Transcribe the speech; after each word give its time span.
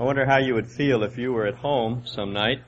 I 0.00 0.04
wonder 0.04 0.24
how 0.24 0.38
you 0.38 0.54
would 0.54 0.70
feel 0.70 1.02
if 1.02 1.18
you 1.18 1.32
were 1.32 1.48
at 1.48 1.56
home 1.56 2.04
some 2.06 2.32
night. 2.32 2.62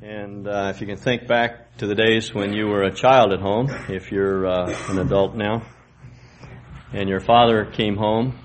And 0.00 0.48
uh, 0.48 0.72
if 0.74 0.80
you 0.80 0.86
can 0.86 0.96
think 0.96 1.28
back 1.28 1.76
to 1.76 1.86
the 1.86 1.94
days 1.94 2.32
when 2.32 2.54
you 2.54 2.68
were 2.68 2.84
a 2.84 2.94
child 2.94 3.34
at 3.34 3.40
home, 3.40 3.68
if 3.90 4.10
you're 4.10 4.46
uh, 4.46 4.74
an 4.88 4.98
adult 4.98 5.34
now, 5.34 5.60
and 6.94 7.06
your 7.06 7.20
father 7.20 7.66
came 7.66 7.98
home 7.98 8.38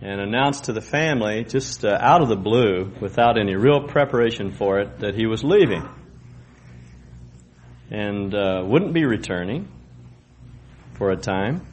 and 0.00 0.20
announced 0.20 0.66
to 0.66 0.72
the 0.72 0.80
family, 0.80 1.42
just 1.42 1.84
uh, 1.84 1.98
out 2.00 2.22
of 2.22 2.28
the 2.28 2.36
blue, 2.36 2.92
without 3.00 3.36
any 3.36 3.56
real 3.56 3.88
preparation 3.88 4.52
for 4.52 4.78
it, 4.78 5.00
that 5.00 5.16
he 5.16 5.26
was 5.26 5.42
leaving 5.42 5.88
and 7.90 8.32
uh, 8.36 8.62
wouldn't 8.64 8.94
be 8.94 9.04
returning 9.04 9.66
for 10.94 11.10
a 11.10 11.16
time. 11.16 11.66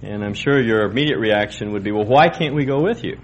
And 0.00 0.22
I'm 0.22 0.34
sure 0.34 0.62
your 0.62 0.82
immediate 0.82 1.18
reaction 1.18 1.72
would 1.72 1.82
be, 1.82 1.90
well, 1.90 2.06
why 2.06 2.28
can't 2.28 2.54
we 2.54 2.66
go 2.66 2.80
with 2.80 3.02
you? 3.02 3.18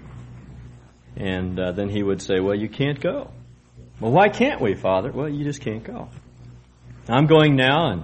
And 1.15 1.59
uh, 1.59 1.71
then 1.73 1.89
he 1.89 2.03
would 2.03 2.21
say, 2.21 2.39
well, 2.39 2.55
you 2.55 2.69
can't 2.69 2.99
go. 2.99 3.31
Well, 3.99 4.11
why 4.11 4.29
can't 4.29 4.61
we, 4.61 4.73
Father? 4.75 5.11
Well, 5.11 5.29
you 5.29 5.43
just 5.43 5.61
can't 5.61 5.83
go. 5.83 6.09
I'm 7.07 7.27
going 7.27 7.55
now, 7.55 7.91
and 7.91 8.03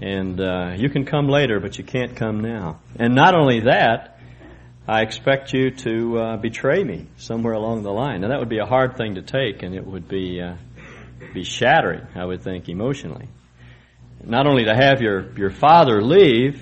and 0.00 0.40
uh, 0.40 0.72
you 0.76 0.88
can 0.88 1.04
come 1.04 1.28
later, 1.28 1.60
but 1.60 1.78
you 1.78 1.84
can't 1.84 2.16
come 2.16 2.40
now. 2.40 2.80
And 2.98 3.14
not 3.14 3.34
only 3.34 3.60
that, 3.60 4.18
I 4.88 5.02
expect 5.02 5.52
you 5.52 5.70
to 5.70 6.18
uh, 6.18 6.36
betray 6.38 6.82
me 6.82 7.06
somewhere 7.16 7.52
along 7.52 7.84
the 7.84 7.92
line. 7.92 8.22
Now 8.22 8.28
that 8.28 8.40
would 8.40 8.48
be 8.48 8.58
a 8.58 8.66
hard 8.66 8.96
thing 8.96 9.14
to 9.14 9.22
take, 9.22 9.62
and 9.62 9.74
it 9.74 9.86
would 9.86 10.08
be 10.08 10.40
uh, 10.40 10.56
be 11.32 11.44
shattering, 11.44 12.06
I 12.16 12.24
would 12.24 12.42
think, 12.42 12.68
emotionally. 12.68 13.28
Not 14.24 14.46
only 14.46 14.64
to 14.64 14.74
have 14.74 15.00
your 15.00 15.32
your 15.38 15.50
father 15.50 16.02
leave 16.02 16.60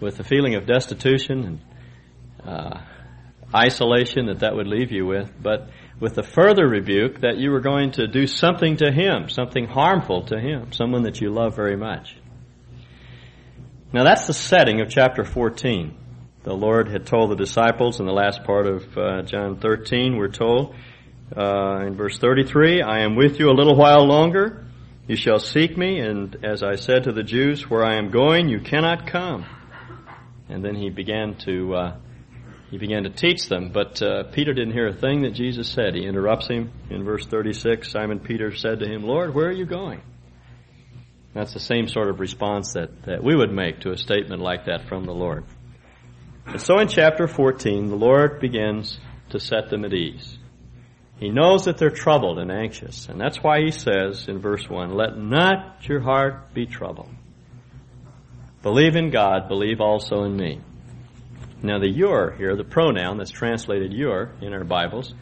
with 0.00 0.16
the 0.16 0.24
feeling 0.24 0.54
of 0.54 0.66
destitution 0.66 1.44
and 1.44 2.48
uh, 2.48 2.80
isolation 3.54 4.26
that 4.26 4.40
that 4.40 4.54
would 4.54 4.66
leave 4.66 4.92
you 4.92 5.06
with, 5.06 5.30
but 5.42 5.68
with 6.00 6.14
the 6.14 6.22
further 6.22 6.66
rebuke 6.66 7.20
that 7.20 7.38
you 7.38 7.50
were 7.50 7.60
going 7.60 7.92
to 7.92 8.06
do 8.06 8.26
something 8.26 8.76
to 8.76 8.92
him, 8.92 9.28
something 9.28 9.66
harmful 9.66 10.26
to 10.26 10.38
him, 10.38 10.72
someone 10.72 11.02
that 11.04 11.20
you 11.20 11.30
love 11.30 11.56
very 11.56 11.76
much. 11.76 12.16
Now 13.92 14.04
that's 14.04 14.26
the 14.26 14.34
setting 14.34 14.80
of 14.80 14.90
chapter 14.90 15.24
14. 15.24 15.96
The 16.44 16.54
Lord 16.54 16.88
had 16.88 17.06
told 17.06 17.30
the 17.30 17.36
disciples 17.36 18.00
in 18.00 18.06
the 18.06 18.12
last 18.12 18.44
part 18.44 18.66
of 18.66 18.96
uh, 18.96 19.22
John 19.22 19.58
13, 19.58 20.16
we're 20.16 20.28
told 20.28 20.74
uh, 21.36 21.84
in 21.86 21.96
verse 21.96 22.18
33, 22.18 22.82
I 22.82 23.00
am 23.00 23.16
with 23.16 23.38
you 23.38 23.50
a 23.50 23.56
little 23.56 23.76
while 23.76 24.06
longer. 24.06 24.64
You 25.06 25.16
shall 25.16 25.38
seek 25.38 25.76
me, 25.76 26.00
and 26.00 26.36
as 26.44 26.62
I 26.62 26.74
said 26.74 27.04
to 27.04 27.12
the 27.12 27.22
Jews, 27.22 27.68
where 27.68 27.84
I 27.84 27.96
am 27.96 28.10
going, 28.10 28.48
you 28.48 28.60
cannot 28.60 29.06
come. 29.06 29.46
And 30.48 30.64
then 30.64 30.74
he 30.74 30.90
began 30.90 31.36
to 31.44 31.74
uh, 31.74 31.96
he 32.70 32.78
began 32.78 33.04
to 33.04 33.10
teach 33.10 33.48
them. 33.48 33.70
But 33.72 34.00
uh, 34.02 34.24
Peter 34.32 34.52
didn't 34.52 34.74
hear 34.74 34.88
a 34.88 34.94
thing 34.94 35.22
that 35.22 35.34
Jesus 35.34 35.68
said. 35.68 35.94
He 35.94 36.04
interrupts 36.06 36.48
him 36.48 36.70
in 36.90 37.04
verse 37.04 37.26
36. 37.26 37.90
Simon 37.90 38.20
Peter 38.20 38.54
said 38.54 38.80
to 38.80 38.86
him, 38.86 39.02
Lord, 39.02 39.34
where 39.34 39.46
are 39.46 39.52
you 39.52 39.66
going? 39.66 40.02
That's 41.34 41.54
the 41.54 41.60
same 41.60 41.88
sort 41.88 42.08
of 42.08 42.20
response 42.20 42.72
that, 42.72 43.02
that 43.04 43.22
we 43.22 43.34
would 43.34 43.52
make 43.52 43.80
to 43.80 43.92
a 43.92 43.96
statement 43.96 44.42
like 44.42 44.66
that 44.66 44.88
from 44.88 45.04
the 45.04 45.12
Lord. 45.12 45.44
And 46.46 46.60
so 46.60 46.78
in 46.78 46.88
chapter 46.88 47.26
14, 47.28 47.88
the 47.88 47.96
Lord 47.96 48.40
begins 48.40 48.98
to 49.30 49.38
set 49.38 49.68
them 49.68 49.84
at 49.84 49.92
ease. 49.92 50.38
He 51.20 51.30
knows 51.30 51.64
that 51.64 51.78
they're 51.78 51.90
troubled 51.90 52.38
and 52.38 52.50
anxious, 52.50 53.08
and 53.08 53.20
that's 53.20 53.42
why 53.42 53.60
he 53.60 53.70
says 53.70 54.28
in 54.28 54.38
verse 54.38 54.68
1, 54.68 54.94
Let 54.94 55.18
not 55.18 55.86
your 55.88 56.00
heart 56.00 56.54
be 56.54 56.64
troubled. 56.64 57.10
Believe 58.62 58.96
in 58.96 59.10
God, 59.10 59.48
believe 59.48 59.80
also 59.80 60.24
in 60.24 60.36
me. 60.36 60.60
Now 61.62 61.78
the 61.78 61.88
your 61.88 62.32
here, 62.32 62.54
the 62.56 62.64
pronoun 62.64 63.18
that's 63.18 63.30
translated 63.30 63.92
your 63.92 64.32
in 64.40 64.52
our 64.52 64.64
Bibles, 64.64 65.12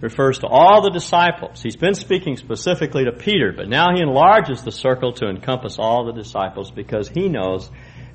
refers 0.00 0.38
to 0.40 0.46
all 0.46 0.82
the 0.82 0.90
disciples. 0.90 1.62
He's 1.62 1.76
been 1.76 1.94
speaking 1.94 2.36
specifically 2.36 3.04
to 3.04 3.12
Peter, 3.12 3.52
but 3.56 3.68
now 3.68 3.94
he 3.94 4.02
enlarges 4.02 4.62
the 4.62 4.72
circle 4.72 5.12
to 5.14 5.26
encompass 5.26 5.78
all 5.78 6.04
the 6.04 6.12
disciples 6.12 6.70
because 6.70 7.08
he 7.08 7.28
knows 7.28 7.70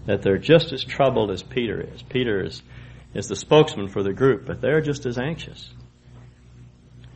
that 0.05 0.21
they're 0.21 0.37
just 0.37 0.71
as 0.73 0.83
troubled 0.83 1.31
as 1.31 1.41
Peter 1.41 1.81
is. 1.81 2.03
Peter 2.03 2.45
is, 2.45 2.61
is 3.15 3.27
the 3.27 3.35
spokesman 3.35 3.87
for 3.87 4.03
the 4.03 4.13
group, 4.13 4.45
but 4.45 4.61
they're 4.61 4.81
just 4.81 5.05
as 5.05 5.17
anxious. 5.17 5.69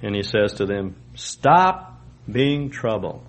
And 0.02 0.16
he 0.16 0.24
says 0.24 0.54
to 0.54 0.66
them, 0.66 0.96
stop 1.14 2.02
being 2.30 2.72
troubled. 2.72 3.24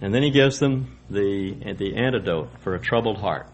And 0.00 0.14
then 0.14 0.22
he 0.22 0.30
gives 0.30 0.58
them 0.58 0.98
the, 1.10 1.74
the 1.76 1.96
antidote 1.96 2.60
for 2.60 2.74
a 2.74 2.80
troubled 2.80 3.18
heart. 3.18 3.48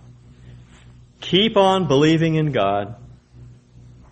Keep 1.25 1.57
on 1.57 1.89
believing 1.89 2.35
in 2.35 2.53
God. 2.53 2.97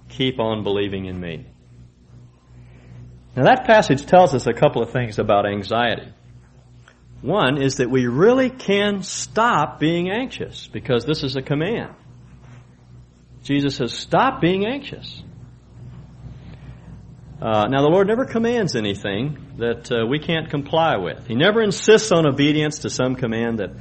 Keep 0.09 0.41
on 0.41 0.65
believing 0.65 1.05
in 1.05 1.21
me. 1.21 1.45
Now 3.37 3.45
that 3.45 3.67
passage 3.67 4.07
tells 4.07 4.35
us 4.35 4.47
a 4.47 4.55
couple 4.55 4.83
of 4.83 4.93
things 4.93 5.19
about 5.19 5.45
anxiety. 5.45 6.11
One 7.21 7.61
is 7.61 7.77
that 7.77 7.91
we 7.91 8.07
really 8.07 8.49
can 8.49 9.03
stop 9.03 9.79
being 9.79 10.11
anxious 10.11 10.67
because 10.69 11.05
this 11.05 11.23
is 11.23 11.37
a 11.37 11.43
command. 11.43 11.95
Jesus 13.43 13.77
says, 13.77 13.93
stop 13.93 14.41
being 14.41 14.65
anxious. 14.65 15.23
Uh, 17.43 17.67
now 17.69 17.83
the 17.83 17.91
Lord 17.91 18.07
never 18.07 18.25
commands 18.25 18.75
anything 18.75 19.37
that 19.59 19.93
uh, 19.93 20.07
we 20.07 20.19
can't 20.19 20.49
comply 20.49 20.97
with. 20.97 21.27
He 21.27 21.35
never 21.35 21.61
insists 21.61 22.11
on 22.11 22.27
obedience 22.27 22.79
to 22.81 22.91
some 22.91 23.17
command 23.17 23.59
that, 23.59 23.73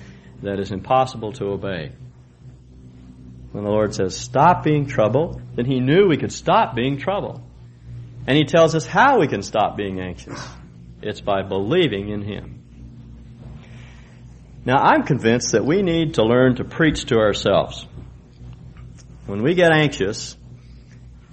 that 0.43 0.59
is 0.59 0.73
impossible 0.73 1.31
to 1.33 1.45
obey. 1.45 1.93
When 3.51 3.65
the 3.65 3.69
Lord 3.69 3.93
says, 3.93 4.17
stop 4.17 4.63
being 4.63 4.85
troubled, 4.85 5.41
then 5.55 5.65
He 5.65 5.79
knew 5.79 6.07
we 6.07 6.17
could 6.17 6.31
stop 6.31 6.75
being 6.75 6.97
troubled. 6.97 7.41
And 8.25 8.37
He 8.37 8.45
tells 8.45 8.75
us 8.75 8.85
how 8.85 9.19
we 9.19 9.27
can 9.27 9.41
stop 9.41 9.75
being 9.75 9.99
anxious. 9.99 10.41
It's 11.01 11.21
by 11.21 11.41
believing 11.41 12.09
in 12.09 12.21
Him. 12.21 12.61
Now, 14.63 14.77
I'm 14.77 15.03
convinced 15.03 15.53
that 15.53 15.65
we 15.65 15.81
need 15.81 16.13
to 16.15 16.23
learn 16.23 16.57
to 16.57 16.63
preach 16.63 17.05
to 17.05 17.17
ourselves. 17.17 17.85
When 19.25 19.41
we 19.41 19.55
get 19.55 19.71
anxious, 19.71 20.37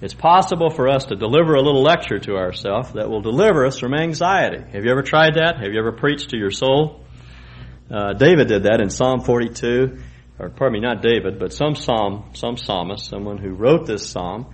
it's 0.01 0.13
possible 0.13 0.69
for 0.69 0.87
us 0.87 1.05
to 1.05 1.15
deliver 1.15 1.53
a 1.53 1.61
little 1.61 1.83
lecture 1.83 2.19
to 2.19 2.37
ourselves 2.37 2.93
that 2.93 3.09
will 3.09 3.21
deliver 3.21 3.65
us 3.65 3.79
from 3.79 3.93
anxiety. 3.93 4.63
Have 4.71 4.83
you 4.83 4.91
ever 4.91 5.03
tried 5.03 5.35
that? 5.35 5.59
Have 5.61 5.71
you 5.71 5.79
ever 5.79 5.91
preached 5.91 6.31
to 6.31 6.37
your 6.37 6.51
soul? 6.51 7.01
Uh, 7.91 8.13
David 8.13 8.47
did 8.47 8.63
that 8.63 8.81
in 8.81 8.89
Psalm 8.89 9.21
42 9.21 9.99
or 10.39 10.49
pardon 10.49 10.73
me, 10.73 10.87
not 10.87 11.01
David, 11.01 11.37
but 11.37 11.53
some 11.53 11.75
psalm, 11.75 12.31
some 12.33 12.57
psalmist, 12.57 13.05
someone 13.05 13.37
who 13.37 13.49
wrote 13.49 13.85
this 13.85 14.09
psalm. 14.09 14.53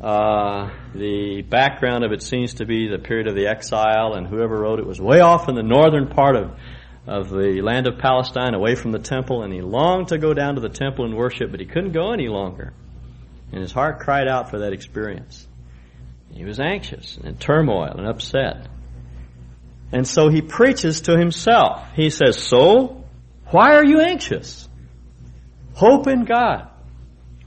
Uh, 0.00 0.70
the 0.94 1.42
background 1.42 2.04
of 2.04 2.12
it 2.12 2.22
seems 2.22 2.54
to 2.54 2.66
be 2.66 2.88
the 2.88 2.98
period 2.98 3.28
of 3.28 3.34
the 3.34 3.46
exile, 3.46 4.14
and 4.14 4.26
whoever 4.26 4.58
wrote 4.58 4.78
it 4.78 4.86
was 4.86 5.00
way 5.00 5.20
off 5.20 5.48
in 5.48 5.54
the 5.54 5.62
northern 5.62 6.08
part 6.08 6.36
of 6.36 6.58
of 7.06 7.30
the 7.30 7.60
land 7.62 7.86
of 7.86 7.98
Palestine, 7.98 8.52
away 8.52 8.74
from 8.74 8.90
the 8.90 8.98
temple, 8.98 9.42
and 9.42 9.52
he 9.52 9.60
longed 9.60 10.08
to 10.08 10.18
go 10.18 10.34
down 10.34 10.56
to 10.56 10.60
the 10.60 10.68
temple 10.68 11.04
and 11.04 11.14
worship, 11.14 11.52
but 11.52 11.60
he 11.60 11.66
couldn't 11.66 11.92
go 11.92 12.12
any 12.12 12.26
longer, 12.26 12.72
and 13.52 13.60
his 13.60 13.70
heart 13.70 14.00
cried 14.00 14.26
out 14.26 14.50
for 14.50 14.58
that 14.60 14.72
experience. 14.72 15.46
He 16.32 16.44
was 16.44 16.58
anxious 16.58 17.16
and 17.16 17.26
in 17.26 17.36
turmoil 17.36 17.94
and 17.96 18.06
upset. 18.06 18.68
And 19.92 20.06
so 20.06 20.28
he 20.28 20.42
preaches 20.42 21.02
to 21.02 21.16
himself. 21.16 21.86
He 21.94 22.10
says, 22.10 22.42
Soul, 22.42 23.06
why 23.46 23.76
are 23.76 23.84
you 23.86 24.00
anxious? 24.00 24.65
Hope 25.76 26.06
in 26.06 26.24
God, 26.24 26.68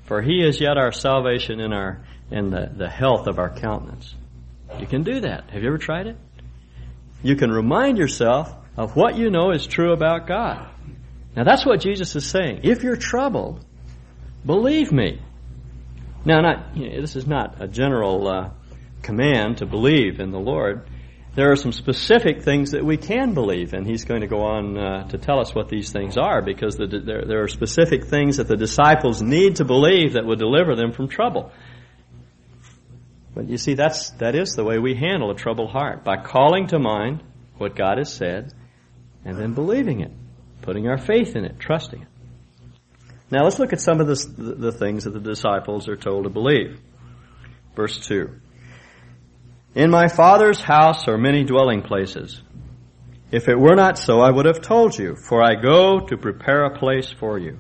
for 0.04 0.22
He 0.22 0.44
is 0.44 0.62
yet 0.62 0.78
our 0.78 0.92
salvation 0.92 1.60
and 1.60 1.74
our 1.74 2.02
and 2.30 2.54
the, 2.54 2.70
the 2.72 2.88
health 2.88 3.26
of 3.26 3.40
our 3.40 3.50
countenance. 3.50 4.14
You 4.80 4.86
can 4.86 5.02
do 5.02 5.22
that. 5.22 5.50
Have 5.50 5.64
you 5.64 5.68
ever 5.68 5.80
tried 5.80 6.06
it? 6.06 6.16
You 7.24 7.36
can 7.36 7.50
remind 7.50 7.98
yourself 7.98 8.54
of 8.78 8.96
what 8.96 9.18
you 9.18 9.32
know 9.32 9.50
is 9.50 9.66
true 9.66 9.94
about 9.94 10.28
God. 10.28 10.70
Now 11.36 11.44
that's 11.44 11.66
what 11.66 11.82
Jesus 11.82 12.16
is 12.16 12.26
saying. 12.26 12.62
If 12.64 12.84
you're 12.84 12.96
troubled, 12.96 13.66
believe 14.46 14.92
me. 14.92 15.20
Now, 16.24 16.42
not 16.42 16.78
you 16.78 16.90
know, 16.90 17.02
this 17.02 17.16
is 17.16 17.26
not 17.26 17.60
a 17.60 17.68
general 17.68 18.28
uh, 18.28 18.50
command 19.02 19.58
to 19.58 19.66
believe 19.66 20.20
in 20.20 20.30
the 20.30 20.40
Lord 20.40 20.88
there 21.36 21.52
are 21.52 21.56
some 21.56 21.72
specific 21.72 22.42
things 22.44 22.72
that 22.72 22.84
we 22.84 22.98
can 22.98 23.34
believe, 23.34 23.74
and 23.74 23.86
he's 23.86 24.04
going 24.04 24.22
to 24.22 24.28
go 24.28 24.42
on 24.42 24.78
uh, 24.78 25.08
to 25.10 25.18
tell 25.18 25.40
us 25.40 25.54
what 25.54 25.70
these 25.70 25.92
things 25.92 26.18
are 26.18 26.42
because 26.42 26.76
the, 26.76 26.88
there, 26.88 27.24
there 27.26 27.44
are 27.44 27.48
specific 27.48 28.06
things 28.06 28.38
that 28.38 28.48
the 28.48 28.58
disciples 28.58 29.22
need 29.22 29.58
to 29.58 29.66
believe 29.66 30.14
that 30.14 30.26
will 30.26 30.36
deliver 30.36 30.76
them 30.76 30.92
from 30.92 31.08
trouble. 31.08 31.52
But 33.36 33.48
you 33.48 33.58
see, 33.58 33.76
that's, 33.76 34.10
that 34.12 34.36
is 34.36 34.54
the 34.54 34.64
way 34.64 34.80
we 34.80 34.96
handle 34.96 35.30
a 35.32 35.36
troubled 35.36 35.70
heart 35.70 36.04
by 36.04 36.18
calling 36.18 36.68
to 36.68 36.80
mind 36.80 37.24
what 37.58 37.76
God 37.76 38.00
has 38.00 38.12
said 38.12 38.52
and 39.24 39.38
then 39.38 39.54
believing 39.54 40.02
it, 40.02 40.12
putting 40.62 40.88
our 40.88 40.98
faith 40.98 41.36
in 41.36 41.46
it, 41.46 41.60
trusting 41.60 42.02
it. 42.02 42.08
Now 43.32 43.44
let's 43.44 43.60
look 43.60 43.74
at 43.74 43.80
some 43.80 44.02
of 44.02 44.08
the, 44.08 44.56
the 44.56 44.72
things 44.72 45.04
that 45.04 45.12
the 45.12 45.20
disciples 45.20 45.88
are 45.88 45.96
told 45.96 46.24
to 46.24 46.30
believe. 46.30 46.80
Verse 47.76 48.00
2. 48.08 48.30
In 49.76 49.92
my 49.92 50.08
Father's 50.08 50.62
house 50.62 51.08
are 51.08 51.18
many 51.18 51.44
dwelling 51.44 51.84
places. 51.84 52.42
If 53.32 53.48
it 53.48 53.60
were 53.60 53.76
not 53.76 54.00
so, 54.00 54.20
I 54.20 54.32
would 54.32 54.46
have 54.46 54.62
told 54.62 54.98
you, 54.98 55.16
for 55.16 55.44
I 55.44 55.62
go 55.62 56.00
to 56.00 56.18
prepare 56.18 56.66
a 56.66 56.80
place 56.80 57.12
for 57.12 57.38
you. 57.38 57.60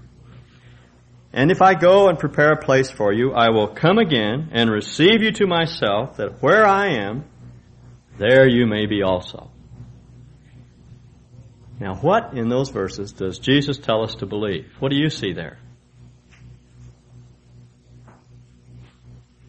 And 1.31 1.51
if 1.51 1.61
I 1.61 1.75
go 1.75 2.09
and 2.09 2.17
prepare 2.17 2.53
a 2.53 2.61
place 2.61 2.89
for 2.89 3.13
you, 3.13 3.33
I 3.33 3.49
will 3.49 3.67
come 3.67 3.99
again 3.99 4.49
and 4.51 4.71
receive 4.71 5.21
you 5.21 5.31
to 5.33 5.45
myself, 5.45 6.17
that 6.17 6.41
where 6.41 6.65
I 6.65 6.93
am, 6.93 7.25
there 8.17 8.49
you 8.49 8.65
may 8.65 8.87
be 8.87 9.03
also. 9.03 9.51
Now, 11.79 11.95
what 11.95 12.33
in 12.33 12.49
those 12.49 12.69
verses 12.69 13.11
does 13.11 13.37
Jesus 13.37 13.77
tell 13.77 14.03
us 14.03 14.15
to 14.15 14.25
believe? 14.25 14.65
What 14.79 14.89
do 14.89 14.97
you 14.97 15.09
see 15.09 15.33
there? 15.33 15.59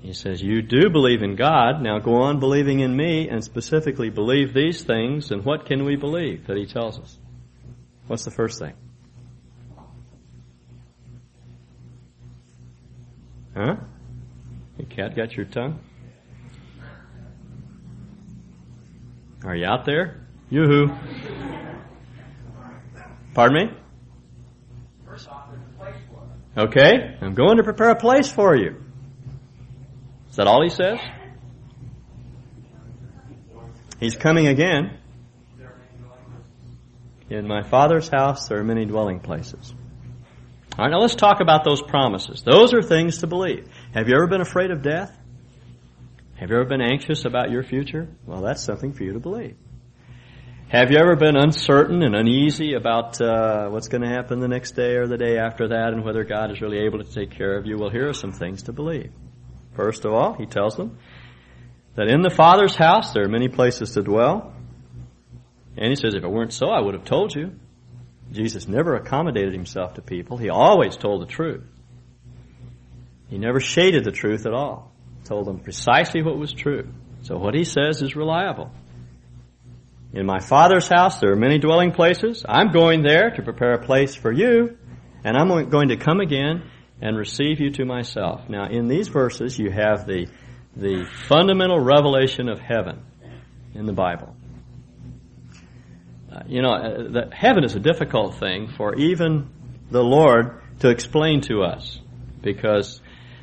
He 0.01 0.15
says, 0.15 0.43
You 0.43 0.63
do 0.63 0.89
believe 0.91 1.23
in 1.23 1.37
God, 1.37 1.83
now 1.83 1.99
go 1.99 2.23
on 2.23 2.41
believing 2.41 2.81
in 2.81 2.97
me, 2.97 3.29
and 3.29 3.45
specifically 3.45 4.09
believe 4.09 4.55
these 4.55 4.83
things, 4.83 5.31
and 5.31 5.45
what 5.45 5.67
can 5.67 5.85
we 5.85 5.97
believe 5.97 6.47
that 6.47 6.57
He 6.57 6.67
tells 6.67 6.99
us? 6.99 7.19
What's 8.07 8.25
the 8.25 8.31
first 8.31 8.59
thing? 8.59 8.73
Huh? 13.55 13.77
The 14.79 14.85
cat 14.85 15.15
got 15.15 15.37
your 15.37 15.47
tongue? 15.47 15.81
Are 19.45 19.55
you 19.55 19.67
out 19.67 19.85
there? 19.85 20.27
Yoo-hoo. 20.49 20.95
Pardon 23.35 23.69
me? 23.69 23.77
Okay, 26.57 27.17
I'm 27.21 27.35
going 27.35 27.59
to 27.59 27.63
prepare 27.63 27.91
a 27.91 27.97
place 27.97 28.31
for 28.31 28.57
you. 28.57 28.90
Is 30.31 30.37
that 30.37 30.47
all 30.47 30.63
he 30.63 30.71
says? 30.71 30.99
He's 33.99 34.17
coming 34.17 34.47
again. 34.47 34.97
In 37.29 37.47
my 37.47 37.63
Father's 37.63 38.09
house 38.09 38.49
there 38.49 38.59
are 38.59 38.65
many 38.65 38.85
dwelling 38.87 39.21
places. 39.21 39.75
All 40.79 40.85
right, 40.85 40.91
now 40.91 41.01
let's 41.01 41.15
talk 41.15 41.41
about 41.41 41.65
those 41.65 41.83
promises. 41.83 42.43
Those 42.43 42.73
are 42.73 42.81
things 42.81 43.19
to 43.19 43.27
believe. 43.27 43.69
Have 43.93 44.09
you 44.09 44.15
ever 44.15 44.27
been 44.27 44.41
afraid 44.41 44.71
of 44.71 44.83
death? 44.83 45.17
Have 46.37 46.49
you 46.51 46.57
ever 46.57 46.65
been 46.65 46.81
anxious 46.81 47.25
about 47.25 47.51
your 47.51 47.63
future? 47.63 48.09
Well, 48.25 48.41
that's 48.41 48.63
something 48.63 48.95
for 48.95 49.05
you 49.05 49.13
to 49.13 49.21
believe. 49.21 49.57
Have 50.69 50.93
you 50.93 50.99
ever 50.99 51.17
been 51.17 51.37
uncertain 51.37 52.03
and 52.03 52.15
uneasy 52.15 52.75
about 52.75 53.21
uh, 53.21 53.69
what's 53.69 53.89
going 53.89 54.03
to 54.03 54.09
happen 54.09 54.39
the 54.39 54.49
next 54.49 54.73
day 54.73 54.95
or 54.95 55.07
the 55.07 55.19
day 55.19 55.37
after 55.37 55.69
that 55.69 55.93
and 55.93 56.05
whether 56.05 56.25
God 56.25 56.51
is 56.53 56.61
really 56.61 56.79
able 56.79 57.03
to 57.03 57.13
take 57.13 57.33
care 57.33 57.59
of 57.59 57.67
you? 57.67 57.77
Well, 57.77 57.91
here 57.91 58.09
are 58.09 58.15
some 58.15 58.33
things 58.33 58.63
to 58.63 58.73
believe. 58.73 59.13
First 59.81 60.05
of 60.05 60.13
all, 60.13 60.35
he 60.35 60.45
tells 60.45 60.77
them 60.77 60.99
that 61.95 62.09
in 62.09 62.21
the 62.21 62.29
Father's 62.29 62.77
house 62.77 63.15
there 63.15 63.25
are 63.25 63.31
many 63.31 63.49
places 63.49 63.93
to 63.93 64.03
dwell. 64.03 64.53
And 65.79 65.89
he 65.89 65.97
says, 65.97 66.13
if 66.13 66.23
it 66.23 66.31
weren't 66.31 66.53
so, 66.53 66.69
I 66.69 66.83
would 66.83 66.93
have 66.93 67.07
told 67.07 67.35
you. 67.35 67.53
Jesus 68.31 68.69
never 68.69 68.95
accommodated 68.95 69.55
himself 69.55 69.95
to 69.95 70.03
people. 70.03 70.37
He 70.37 70.51
always 70.51 70.99
told 70.99 71.23
the 71.23 71.33
truth. 71.33 71.65
He 73.31 73.39
never 73.39 73.59
shaded 73.59 74.05
the 74.05 74.11
truth 74.11 74.45
at 74.45 74.53
all. 74.53 74.93
Told 75.25 75.47
them 75.47 75.61
precisely 75.61 76.23
what 76.23 76.37
was 76.37 76.53
true. 76.53 76.87
So 77.23 77.39
what 77.39 77.55
he 77.55 77.65
says 77.65 78.03
is 78.03 78.15
reliable. 78.15 78.71
In 80.13 80.27
my 80.27 80.41
Father's 80.41 80.89
house 80.89 81.21
there 81.21 81.33
are 81.33 81.37
many 81.37 81.59
dwelling 81.59 81.93
places. 81.93 82.45
I'm 82.47 82.71
going 82.71 83.01
there 83.01 83.31
to 83.31 83.43
prepare 83.43 83.73
a 83.73 83.83
place 83.83 84.15
for 84.15 84.31
you, 84.31 84.77
and 85.25 85.39
I'm 85.39 85.71
going 85.71 85.89
to 85.89 85.97
come 85.97 86.21
again 86.21 86.65
and 87.01 87.17
receive 87.17 87.61
you 87.61 87.71
to 87.71 87.85
myself. 87.85 88.49
Now, 88.49 88.69
in 88.69 88.89
these 88.89 89.09
verses, 89.09 89.59
you 89.59 89.71
have 89.71 90.07
the, 90.07 90.29
the 90.77 91.07
fundamental 91.29 91.81
revelation 91.81 92.49
of 92.49 92.59
heaven 92.59 93.03
in 93.75 93.87
the 93.87 93.93
Bible. 93.93 94.35
Uh, 96.33 96.43
you 96.47 96.63
know, 96.63 96.73
uh, 96.73 96.97
the, 97.11 97.31
heaven 97.33 97.65
is 97.65 97.75
a 97.75 97.81
difficult 97.81 98.37
thing 98.37 98.69
for 98.77 98.95
even 98.95 99.51
the 99.91 100.03
Lord 100.03 100.61
to 100.81 100.89
explain 100.89 101.41
to 101.43 101.63
us 101.63 102.01
because 102.41 103.01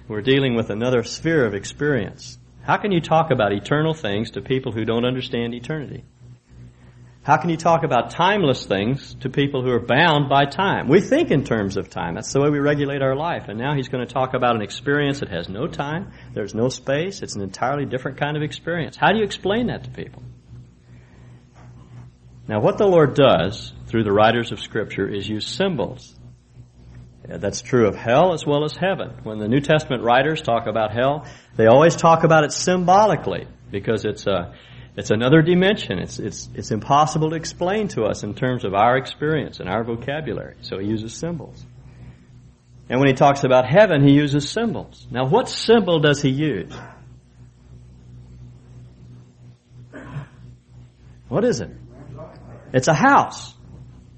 we're 0.07 0.21
dealing 0.21 0.56
with 0.56 0.69
another 0.69 1.04
sphere 1.04 1.45
of 1.45 1.54
experience. 1.54 2.38
How 2.62 2.77
can 2.77 2.92
you 2.92 3.01
talk 3.01 3.31
about 3.31 3.51
eternal 3.51 3.94
things 3.94 4.31
to 4.31 4.42
people 4.42 4.71
who 4.71 4.86
don't 4.86 5.06
understand 5.06 5.54
eternity? 5.54 6.04
How 7.27 7.35
can 7.35 7.50
you 7.50 7.57
talk 7.57 7.83
about 7.83 8.12
timeless 8.12 8.65
things 8.65 9.15
to 9.15 9.29
people 9.29 9.62
who 9.62 9.69
are 9.71 9.85
bound 9.85 10.29
by 10.29 10.45
time? 10.45 10.88
We 10.88 11.01
think 11.01 11.29
in 11.29 11.44
terms 11.44 11.75
of 11.75 11.89
time. 11.89 12.15
That's 12.15 12.31
the 12.31 12.39
way 12.39 12.50
we 12.50 12.59
regulate 12.59 13.01
our 13.01 13.18
life. 13.18 13.50
And 13.50 13.59
now 13.59 13.75
he's 13.75 13.89
going 13.89 14.07
to 14.07 14.13
talk 14.13 14.33
about 14.33 14.56
an 14.56 14.62
experience 14.62 15.19
that 15.19 15.27
has 15.27 15.50
no 15.50 15.68
time, 15.68 16.13
there's 16.33 16.56
no 16.56 16.69
space, 16.69 17.21
it's 17.21 17.35
an 17.35 17.41
entirely 17.41 17.83
different 17.83 18.18
kind 18.18 18.38
of 18.38 18.44
experience. 18.44 18.95
How 18.95 19.12
do 19.12 19.18
you 19.18 19.25
explain 19.25 19.68
that 19.68 19.83
to 19.83 19.89
people? 19.89 20.24
Now, 22.47 22.62
what 22.62 22.77
the 22.77 22.88
Lord 22.88 23.13
does 23.13 23.73
through 23.88 24.06
the 24.06 24.13
writers 24.13 24.53
of 24.53 24.62
Scripture 24.62 25.06
is 25.06 25.27
use 25.27 25.45
symbols. 25.45 26.18
That's 27.27 27.62
true 27.62 27.88
of 27.88 27.95
hell 27.97 28.31
as 28.31 28.45
well 28.45 28.63
as 28.63 28.77
heaven. 28.77 29.12
When 29.23 29.39
the 29.39 29.50
New 29.50 29.59
Testament 29.59 30.01
writers 30.01 30.41
talk 30.41 30.65
about 30.65 30.94
hell, 30.94 31.27
they 31.57 31.65
always 31.65 31.97
talk 31.97 32.23
about 32.23 32.45
it 32.45 32.53
symbolically 32.53 33.50
because 33.69 34.06
it's 34.06 34.25
a 34.27 34.53
it's 34.97 35.11
another 35.11 35.44
dimension. 35.44 35.99
It's, 35.99 36.17
it's, 36.17 36.49
it's 36.55 36.71
impossible 36.71 37.29
to 37.29 37.35
explain 37.35 37.88
to 37.89 38.05
us 38.05 38.23
in 38.23 38.33
terms 38.33 38.65
of 38.65 38.73
our 38.73 38.97
experience 38.97 39.59
and 39.59 39.69
our 39.69 39.83
vocabulary. 39.83 40.55
So 40.61 40.79
he 40.79 40.88
uses 40.88 41.13
symbols. 41.13 41.63
And 42.89 42.99
when 42.99 43.07
he 43.07 43.13
talks 43.13 43.44
about 43.44 43.69
heaven, 43.69 44.05
he 44.05 44.13
uses 44.13 44.49
symbols. 44.49 45.05
Now, 45.11 45.27
what 45.27 45.49
symbol 45.49 45.99
does 45.99 46.19
he 46.23 46.29
use? 46.29 46.73
What 51.27 51.44
is 51.44 51.59
it? 51.61 51.69
It's 52.73 52.88
a 52.88 52.94
house. 52.94 53.53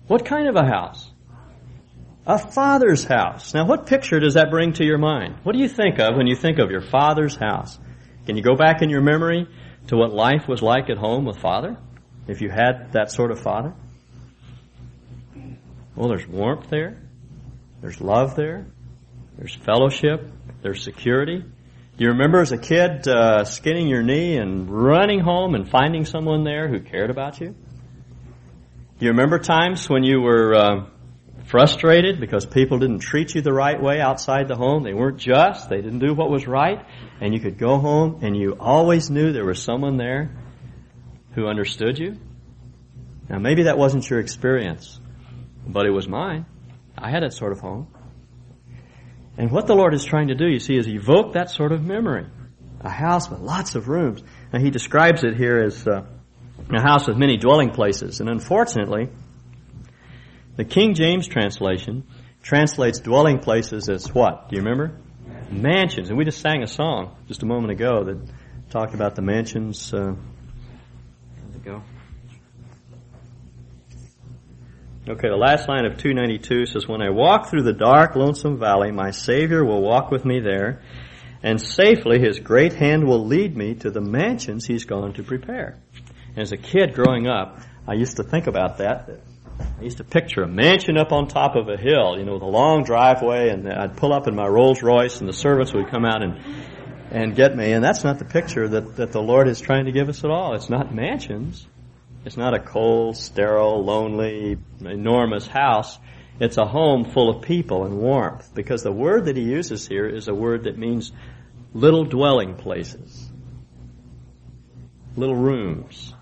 What 0.07 0.25
kind 0.25 0.47
of 0.47 0.55
a 0.55 0.65
house? 0.65 1.11
A 2.25 2.37
father's 2.37 3.03
house. 3.03 3.53
Now, 3.53 3.65
what 3.65 3.85
picture 3.85 4.21
does 4.21 4.35
that 4.35 4.49
bring 4.49 4.73
to 4.73 4.85
your 4.85 4.97
mind? 4.97 5.35
What 5.43 5.53
do 5.53 5.59
you 5.59 5.67
think 5.67 5.99
of 5.99 6.15
when 6.15 6.27
you 6.27 6.35
think 6.35 6.57
of 6.57 6.71
your 6.71 6.81
father's 6.81 7.35
house? 7.35 7.77
Can 8.25 8.37
you 8.37 8.43
go 8.43 8.55
back 8.55 8.81
in 8.81 8.89
your 8.89 9.01
memory 9.01 9.47
to 9.89 9.97
what 9.97 10.13
life 10.13 10.47
was 10.47 10.61
like 10.61 10.89
at 10.89 10.97
home 10.97 11.25
with 11.25 11.39
father? 11.39 11.75
If 12.27 12.41
you 12.41 12.49
had 12.49 12.93
that 12.93 13.11
sort 13.11 13.31
of 13.31 13.41
father? 13.41 13.73
Well, 15.95 16.09
there's 16.09 16.27
warmth 16.27 16.69
there. 16.69 17.01
There's 17.81 17.99
love 17.99 18.35
there. 18.35 18.67
There's 19.35 19.55
fellowship. 19.55 20.31
There's 20.61 20.83
security. 20.83 21.39
Do 21.39 22.05
you 22.05 22.11
remember 22.11 22.39
as 22.39 22.51
a 22.51 22.57
kid 22.57 23.07
uh, 23.07 23.45
skinning 23.45 23.87
your 23.87 24.03
knee 24.03 24.37
and 24.37 24.69
running 24.69 25.21
home 25.21 25.55
and 25.55 25.67
finding 25.67 26.05
someone 26.05 26.43
there 26.43 26.67
who 26.69 26.81
cared 26.81 27.09
about 27.09 27.41
you? 27.41 27.55
Do 28.99 29.05
you 29.05 29.09
remember 29.09 29.39
times 29.39 29.89
when 29.89 30.03
you 30.03 30.21
were 30.21 30.53
uh, 30.53 30.85
frustrated 31.49 32.19
because 32.19 32.45
people 32.45 32.77
didn't 32.77 32.99
treat 32.99 33.33
you 33.33 33.41
the 33.41 33.51
right 33.51 33.81
way 33.81 33.99
outside 33.99 34.47
the 34.47 34.55
home. 34.55 34.83
They 34.83 34.93
weren't 34.93 35.17
just. 35.17 35.67
They 35.67 35.81
didn't 35.81 35.99
do 35.99 36.13
what 36.13 36.29
was 36.29 36.47
right. 36.47 36.85
And 37.19 37.33
you 37.33 37.39
could 37.39 37.57
go 37.57 37.79
home 37.79 38.19
and 38.21 38.37
you 38.37 38.55
always 38.59 39.09
knew 39.09 39.33
there 39.33 39.45
was 39.45 39.61
someone 39.61 39.97
there 39.97 40.31
who 41.33 41.47
understood 41.47 41.97
you. 41.97 42.17
Now 43.27 43.39
maybe 43.39 43.63
that 43.63 43.77
wasn't 43.77 44.07
your 44.07 44.19
experience, 44.19 44.99
but 45.67 45.87
it 45.87 45.91
was 45.91 46.07
mine. 46.07 46.45
I 46.95 47.09
had 47.09 47.23
that 47.23 47.33
sort 47.33 47.51
of 47.51 47.59
home. 47.59 47.87
And 49.37 49.51
what 49.51 49.65
the 49.65 49.75
Lord 49.75 49.93
is 49.93 50.05
trying 50.05 50.27
to 50.27 50.35
do, 50.35 50.47
you 50.47 50.59
see, 50.59 50.77
is 50.77 50.87
evoke 50.87 51.33
that 51.33 51.49
sort 51.49 51.71
of 51.71 51.83
memory. 51.83 52.27
A 52.81 52.89
house 52.89 53.29
with 53.29 53.39
lots 53.39 53.75
of 53.75 53.87
rooms. 53.87 54.21
And 54.53 54.61
he 54.61 54.69
describes 54.69 55.23
it 55.23 55.35
here 55.35 55.63
as 55.63 55.87
uh, 55.87 56.05
a 56.71 56.81
house 56.81 57.07
with 57.07 57.17
many 57.17 57.37
dwelling 57.37 57.71
places. 57.71 58.19
And 58.19 58.29
unfortunately, 58.29 59.09
the 60.59 60.65
King 60.65 60.93
James 60.93 61.25
translation 61.25 62.03
translates 62.43 62.99
dwelling 62.99 63.39
places 63.39 63.87
as 63.87 64.13
what? 64.13 64.49
Do 64.49 64.57
you 64.57 64.61
remember? 64.61 64.91
Mansions. 65.49 66.09
And 66.09 66.17
we 66.17 66.25
just 66.25 66.41
sang 66.41 66.63
a 66.63 66.67
song 66.67 67.15
just 67.29 67.43
a 67.43 67.45
moment 67.45 67.71
ago 67.71 68.03
that 68.03 68.29
talked 68.69 68.93
about 68.93 69.15
the 69.15 69.21
mansions. 69.21 69.93
Uh, 69.93 70.15
go? 71.63 71.81
Okay, 75.07 75.29
the 75.29 75.37
last 75.37 75.69
line 75.69 75.85
of 75.85 75.97
292 75.97 76.65
says, 76.65 76.85
When 76.85 77.01
I 77.01 77.09
walk 77.09 77.49
through 77.49 77.63
the 77.63 77.71
dark, 77.71 78.17
lonesome 78.17 78.59
valley, 78.59 78.91
my 78.91 79.11
Savior 79.11 79.63
will 79.63 79.81
walk 79.81 80.11
with 80.11 80.25
me 80.25 80.41
there, 80.41 80.81
and 81.41 81.61
safely 81.61 82.19
his 82.19 82.37
great 82.37 82.73
hand 82.73 83.07
will 83.07 83.25
lead 83.25 83.55
me 83.55 83.75
to 83.75 83.91
the 83.91 84.01
mansions 84.01 84.65
he's 84.65 84.83
gone 84.83 85.13
to 85.13 85.23
prepare. 85.23 85.77
And 86.31 86.39
as 86.39 86.51
a 86.51 86.57
kid 86.57 86.95
growing 86.95 87.27
up, 87.27 87.61
I 87.87 87.93
used 87.93 88.17
to 88.17 88.23
think 88.23 88.47
about 88.47 88.79
that, 88.79 89.21
I 89.59 89.83
used 89.83 89.97
to 89.97 90.03
picture 90.03 90.43
a 90.43 90.47
mansion 90.47 90.97
up 90.97 91.11
on 91.11 91.27
top 91.27 91.55
of 91.55 91.69
a 91.69 91.77
hill, 91.77 92.17
you 92.17 92.25
know, 92.25 92.33
with 92.33 92.41
a 92.41 92.47
long 92.47 92.83
driveway, 92.83 93.49
and 93.49 93.71
I'd 93.71 93.97
pull 93.97 94.13
up 94.13 94.27
in 94.27 94.35
my 94.35 94.47
Rolls 94.47 94.81
Royce, 94.81 95.19
and 95.19 95.27
the 95.27 95.33
servants 95.33 95.73
would 95.73 95.89
come 95.89 96.05
out 96.05 96.21
and 96.21 96.39
and 97.11 97.35
get 97.35 97.55
me. 97.55 97.71
And 97.71 97.83
that's 97.83 98.03
not 98.03 98.19
the 98.19 98.25
picture 98.25 98.67
that, 98.67 98.95
that 98.97 99.11
the 99.11 99.21
Lord 99.21 99.47
is 99.47 99.59
trying 99.59 99.85
to 99.85 99.91
give 99.91 100.09
us 100.09 100.23
at 100.23 100.29
all. 100.29 100.55
It's 100.55 100.69
not 100.69 100.93
mansions. 100.93 101.65
It's 102.25 102.37
not 102.37 102.53
a 102.53 102.59
cold, 102.59 103.17
sterile, 103.17 103.83
lonely, 103.83 104.57
enormous 104.81 105.47
house. 105.47 105.97
It's 106.39 106.57
a 106.57 106.65
home 106.65 107.11
full 107.11 107.29
of 107.29 107.43
people 107.43 107.85
and 107.85 107.97
warmth. 107.97 108.53
Because 108.53 108.83
the 108.83 108.91
word 108.91 109.25
that 109.25 109.35
he 109.35 109.43
uses 109.43 109.87
here 109.87 110.07
is 110.07 110.27
a 110.27 110.33
word 110.33 110.65
that 110.65 110.77
means 110.77 111.11
little 111.73 112.05
dwelling 112.05 112.55
places. 112.55 113.29
Little 115.15 115.35
rooms. 115.35 116.13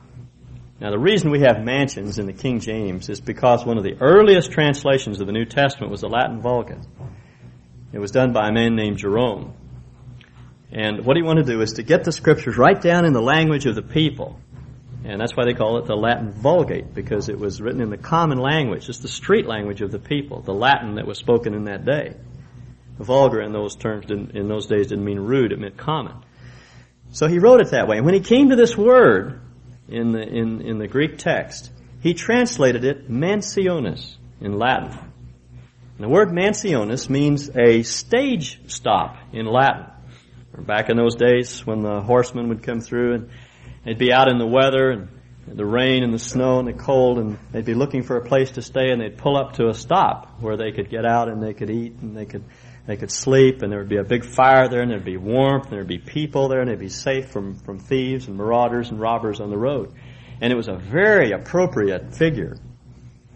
Now, 0.80 0.92
the 0.92 1.00
reason 1.00 1.32
we 1.32 1.40
have 1.40 1.64
mansions 1.64 2.20
in 2.20 2.28
the 2.28 2.34
King 2.34 2.60
James 2.60 3.10
is 3.10 3.20
because 3.20 3.66
one 3.66 3.80
of 3.80 3.84
the 3.84 3.98
earliest 4.00 4.52
translations 4.52 5.20
of 5.20 5.26
the 5.26 5.34
New 5.34 5.46
Testament 5.46 5.92
was 5.92 6.02
the 6.02 6.08
Latin 6.08 6.40
Vulgate. 6.40 6.86
It 7.92 7.98
was 7.98 8.12
done 8.12 8.32
by 8.32 8.50
a 8.50 8.52
man 8.52 8.76
named 8.76 8.98
Jerome. 8.98 9.56
And 10.72 11.04
what 11.04 11.18
he 11.18 11.24
wanted 11.24 11.48
to 11.48 11.54
do 11.54 11.62
is 11.62 11.74
to 11.74 11.84
get 11.84 12.04
the 12.04 12.12
scriptures 12.12 12.58
right 12.58 12.80
down 12.80 13.06
in 13.06 13.14
the 13.14 13.22
language 13.22 13.66
of 13.66 13.74
the 13.74 13.82
people. 13.82 14.40
And 15.04 15.20
that's 15.20 15.36
why 15.36 15.46
they 15.46 15.54
call 15.54 15.78
it 15.78 15.86
the 15.86 15.96
Latin 15.96 16.32
Vulgate, 16.32 16.94
because 16.94 17.30
it 17.30 17.40
was 17.40 17.60
written 17.60 17.82
in 17.82 17.90
the 17.90 17.98
common 17.98 18.38
language, 18.38 18.86
just 18.86 19.02
the 19.02 19.08
street 19.08 19.48
language 19.48 19.82
of 19.82 19.92
the 19.92 20.00
people, 20.00 20.42
the 20.42 20.54
Latin 20.54 20.96
that 20.96 21.08
was 21.08 21.18
spoken 21.18 21.56
in 21.56 21.64
that 21.66 21.86
day. 21.86 22.16
Vulgar 23.00 23.42
in 23.42 23.52
those 23.52 23.76
terms, 23.76 24.12
in 24.12 24.48
those 24.48 24.68
days 24.68 24.88
didn't 24.88 25.06
mean 25.06 25.20
rude, 25.20 25.52
it 25.52 25.60
meant 25.60 25.78
common. 25.78 26.18
So 27.12 27.28
he 27.28 27.40
wrote 27.40 27.62
it 27.62 27.72
that 27.72 27.88
way. 27.88 27.98
And 27.98 28.06
when 28.06 28.16
he 28.16 28.20
came 28.20 28.50
to 28.50 28.56
this 28.56 28.78
word 28.78 29.40
in 29.88 30.12
the, 30.12 30.22
in, 30.22 30.62
in 30.62 30.78
the 30.78 30.88
Greek 30.88 31.18
text, 31.18 31.72
he 32.02 32.14
translated 32.14 32.84
it 32.84 33.10
mansionis 33.10 34.16
in 34.40 34.58
Latin. 34.58 34.92
And 34.92 36.06
the 36.06 36.10
word 36.10 36.30
mansionis 36.30 37.10
means 37.10 37.50
a 37.56 37.84
stage 37.84 38.62
stop 38.68 39.18
in 39.34 39.46
Latin. 39.46 39.86
Back 40.58 40.90
in 40.90 40.98
those 40.98 41.16
days 41.16 41.66
when 41.66 41.82
the 41.84 42.02
horsemen 42.02 42.50
would 42.50 42.64
come 42.64 42.82
through 42.82 43.14
and 43.14 43.30
they'd 43.84 43.98
be 43.98 44.12
out 44.12 44.28
in 44.28 44.38
the 44.40 44.48
weather 44.48 44.90
and 44.90 45.10
the 45.48 45.66
rain 45.66 46.04
and 46.04 46.14
the 46.14 46.20
snow 46.20 46.60
and 46.60 46.68
the 46.68 46.74
cold 46.74 47.20
and 47.20 47.38
they'd 47.52 47.66
be 47.66 47.74
looking 47.74 48.04
for 48.04 48.18
a 48.18 48.26
place 48.26 48.52
to 48.52 48.62
stay 48.62 48.90
and 48.90 49.00
they'd 49.00 49.18
pull 49.18 49.38
up 49.38 49.54
to 49.54 49.68
a 49.68 49.74
stop 49.74 50.42
where 50.42 50.58
they 50.58 50.72
could 50.72 50.90
get 50.90 51.06
out 51.06 51.30
and 51.30 51.42
they 51.42 51.54
could 51.54 51.70
eat 51.70 51.94
and 52.02 52.18
they 52.18 52.26
could 52.26 52.44
they 52.88 52.96
could 52.96 53.12
sleep 53.12 53.62
and 53.62 53.72
there 53.72 53.80
would 53.80 53.90
be 53.90 53.98
a 53.98 54.04
big 54.04 54.24
fire 54.24 54.70
there 54.70 54.82
and 54.82 54.90
there'd 54.90 55.04
be 55.04 55.18
warmth 55.18 55.66
and 55.66 55.74
there'd 55.74 55.88
be 55.88 56.00
people 56.00 56.48
there 56.48 56.62
and 56.62 56.70
they'd 56.70 56.80
be 56.80 56.90
safe 56.90 57.30
from, 57.30 57.56
from 57.60 57.80
thieves 57.80 58.28
and 58.28 58.38
marauders 58.38 58.90
and 58.90 59.00
robbers 59.00 59.42
on 59.42 59.50
the 59.50 59.58
road. 59.58 59.94
And 60.40 60.54
it 60.54 60.56
was 60.56 60.70
a 60.70 60.76
very 60.76 61.34
appropriate 61.34 62.16
figure. 62.16 62.56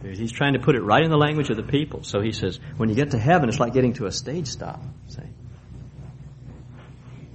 He's 0.03 0.31
trying 0.31 0.53
to 0.53 0.59
put 0.59 0.75
it 0.75 0.81
right 0.81 1.03
in 1.03 1.11
the 1.11 1.17
language 1.17 1.49
of 1.49 1.57
the 1.57 1.63
people. 1.63 2.03
So 2.03 2.21
he 2.21 2.31
says, 2.31 2.59
when 2.77 2.89
you 2.89 2.95
get 2.95 3.11
to 3.11 3.19
heaven, 3.19 3.49
it's 3.49 3.59
like 3.59 3.73
getting 3.73 3.93
to 3.93 4.05
a 4.05 4.11
stage 4.11 4.47
stop. 4.47 4.81
See? 5.09 5.21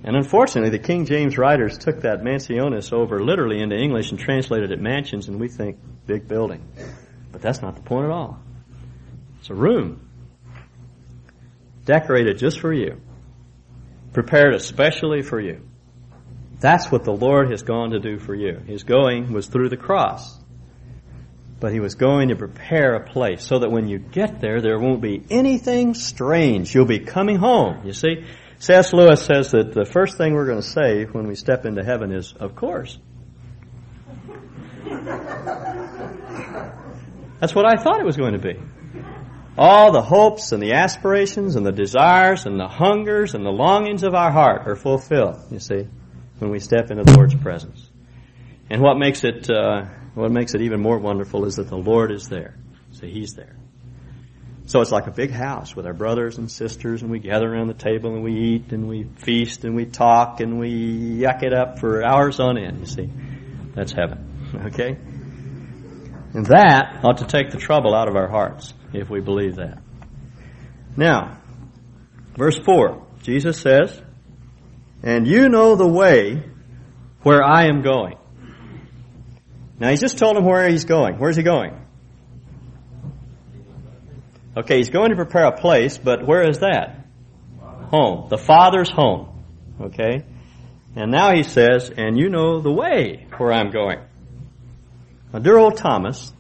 And 0.03 0.17
unfortunately, 0.17 0.71
the 0.71 0.83
King 0.83 1.05
James 1.05 1.37
writers 1.37 1.77
took 1.77 2.01
that 2.01 2.23
mansionis 2.23 2.93
over 2.93 3.23
literally 3.23 3.61
into 3.61 3.77
English 3.77 4.11
and 4.11 4.19
translated 4.19 4.71
it 4.71 4.81
mansions, 4.81 5.29
and 5.29 5.39
we 5.39 5.49
think 5.49 5.79
big 6.07 6.27
building. 6.29 6.67
But 7.31 7.43
that's 7.43 7.61
not 7.61 7.77
the 7.77 7.83
point 7.83 8.07
at 8.07 8.11
all. 8.11 8.41
It's 9.41 9.51
a 9.51 9.55
room 9.55 10.06
decorated 11.87 12.37
just 12.37 12.61
for 12.61 12.73
you, 12.73 13.01
prepared 14.13 14.55
especially 14.55 15.23
for 15.23 15.41
you. 15.41 15.63
That's 16.61 16.91
what 16.91 17.05
the 17.05 17.13
Lord 17.13 17.51
has 17.51 17.63
gone 17.63 17.91
to 17.91 17.99
do 17.99 18.19
for 18.19 18.35
you. 18.35 18.59
His 18.67 18.83
going 18.85 19.33
was 19.33 19.47
through 19.47 19.71
the 19.71 19.77
cross. 19.77 20.39
But 21.59 21.73
he 21.73 21.81
was 21.81 21.95
going 21.95 22.29
to 22.29 22.37
prepare 22.37 22.95
a 22.95 23.07
place 23.07 23.47
so 23.47 23.61
that 23.61 23.71
when 23.71 23.89
you 23.89 23.99
get 23.99 24.41
there, 24.41 24.61
there 24.61 24.79
won't 24.79 25.01
be 25.01 25.23
anything 25.31 25.95
strange. 25.95 26.75
You'll 26.75 26.85
be 26.85 26.99
coming 26.99 27.37
home. 27.37 27.87
You 27.87 27.95
see? 27.95 28.27
C.S. 28.59 28.93
Lewis 28.93 29.23
says 29.23 29.53
that 29.53 29.73
the 29.73 29.85
first 29.85 30.19
thing 30.19 30.35
we're 30.35 30.47
going 30.47 30.61
to 30.61 30.67
say 30.67 31.05
when 31.05 31.27
we 31.27 31.35
step 31.35 31.65
into 31.65 31.83
heaven 31.83 32.13
is, 32.13 32.35
of 32.35 32.57
course. 32.57 32.99
That's 37.41 37.55
what 37.55 37.67
I 37.67 37.83
thought 37.83 38.01
it 38.01 38.07
was 38.07 38.17
going 38.17 38.33
to 38.33 38.39
be. 38.39 38.59
All 39.59 39.91
the 39.91 40.03
hopes 40.03 40.53
and 40.53 40.63
the 40.63 40.75
aspirations 40.75 41.57
and 41.57 41.65
the 41.65 41.73
desires 41.73 42.45
and 42.45 42.61
the 42.61 42.69
hungers 42.69 43.35
and 43.35 43.45
the 43.45 43.51
longings 43.51 44.03
of 44.03 44.15
our 44.15 44.31
heart 44.31 44.67
are 44.67 44.77
fulfilled, 44.77 45.39
you 45.51 45.61
see, 45.61 45.89
when 46.39 46.51
we 46.51 46.61
step 46.61 46.91
into 46.91 47.05
the 47.05 47.17
Lord's 47.17 47.35
presence. 47.35 47.91
And 48.69 48.83
what 48.83 48.99
makes 48.99 49.25
it, 49.25 49.49
uh, 49.49 49.87
what 50.15 50.31
makes 50.31 50.55
it 50.55 50.61
even 50.61 50.81
more 50.81 50.99
wonderful 50.99 51.47
is 51.47 51.57
that 51.57 51.69
the 51.69 51.77
Lord 51.77 52.13
is 52.13 52.29
there. 52.29 52.55
See, 52.93 53.11
He's 53.11 53.33
there. 53.33 53.57
So 54.67 54.81
it's 54.81 54.91
like 54.91 55.07
a 55.07 55.13
big 55.13 55.31
house 55.31 55.77
with 55.77 55.87
our 55.87 55.95
brothers 55.95 56.39
and 56.39 56.51
sisters 56.51 57.01
and 57.01 57.11
we 57.11 57.21
gather 57.21 57.49
around 57.49 57.69
the 57.69 57.75
table 57.75 58.13
and 58.15 58.25
we 58.25 58.35
eat 58.35 58.73
and 58.73 58.89
we 58.89 59.05
feast 59.05 59.65
and 59.65 59.77
we 59.77 59.87
talk 59.87 60.41
and 60.41 60.59
we 60.59 61.21
yuck 61.21 61.45
it 61.45 61.55
up 61.55 61.79
for 61.79 62.05
hours 62.05 62.41
on 62.41 62.59
end, 62.59 62.81
you 62.81 62.87
see. 62.87 63.11
That's 63.75 63.93
heaven. 63.93 64.33
Okay? 64.67 64.97
And 66.35 66.47
that 66.47 67.01
ought 67.03 67.19
to 67.19 67.27
take 67.27 67.51
the 67.51 67.59
trouble 67.59 67.95
out 67.95 68.09
of 68.09 68.15
our 68.15 68.29
hearts 68.29 68.73
if 68.93 69.11
we 69.11 69.21
believe 69.21 69.57
that. 69.57 69.79
Now, 70.97 71.39
verse 72.37 72.59
4, 72.59 73.03
Jesus 73.23 73.61
says, 73.61 74.01
And 75.03 75.27
you 75.27 75.49
know 75.49 75.77
the 75.77 75.87
way 75.87 76.43
where 77.23 77.43
I 77.43 77.67
am 77.67 77.83
going. 77.83 78.17
Now, 79.79 79.91
he's 79.91 80.01
just 80.01 80.19
told 80.19 80.37
him 80.37 80.45
where 80.45 80.69
he's 80.69 80.85
going. 80.85 81.19
Where's 81.19 81.37
he 81.37 81.43
going? 81.43 81.79
Okay, 84.57 84.79
he's 84.79 84.89
going 84.89 85.11
to 85.11 85.17
prepare 85.17 85.45
a 85.45 85.57
place, 85.57 85.99
but 85.99 86.27
where 86.27 86.49
is 86.49 86.61
that? 86.61 87.05
Home. 87.91 88.29
The 88.31 88.39
Father's 88.39 88.91
home. 88.91 89.45
Okay? 89.81 90.25
And 90.95 91.13
now 91.13 91.35
he 91.35 91.43
says, 91.43 91.91
And 91.91 92.19
you 92.19 92.31
know 92.31 92.63
the 92.63 92.73
way 92.73 93.27
where 93.37 93.53
I'm 93.53 93.71
going. 93.71 93.99
Now, 95.33 95.41
dear 95.41 95.59
old 95.59 95.77
Thomas, 95.77 96.33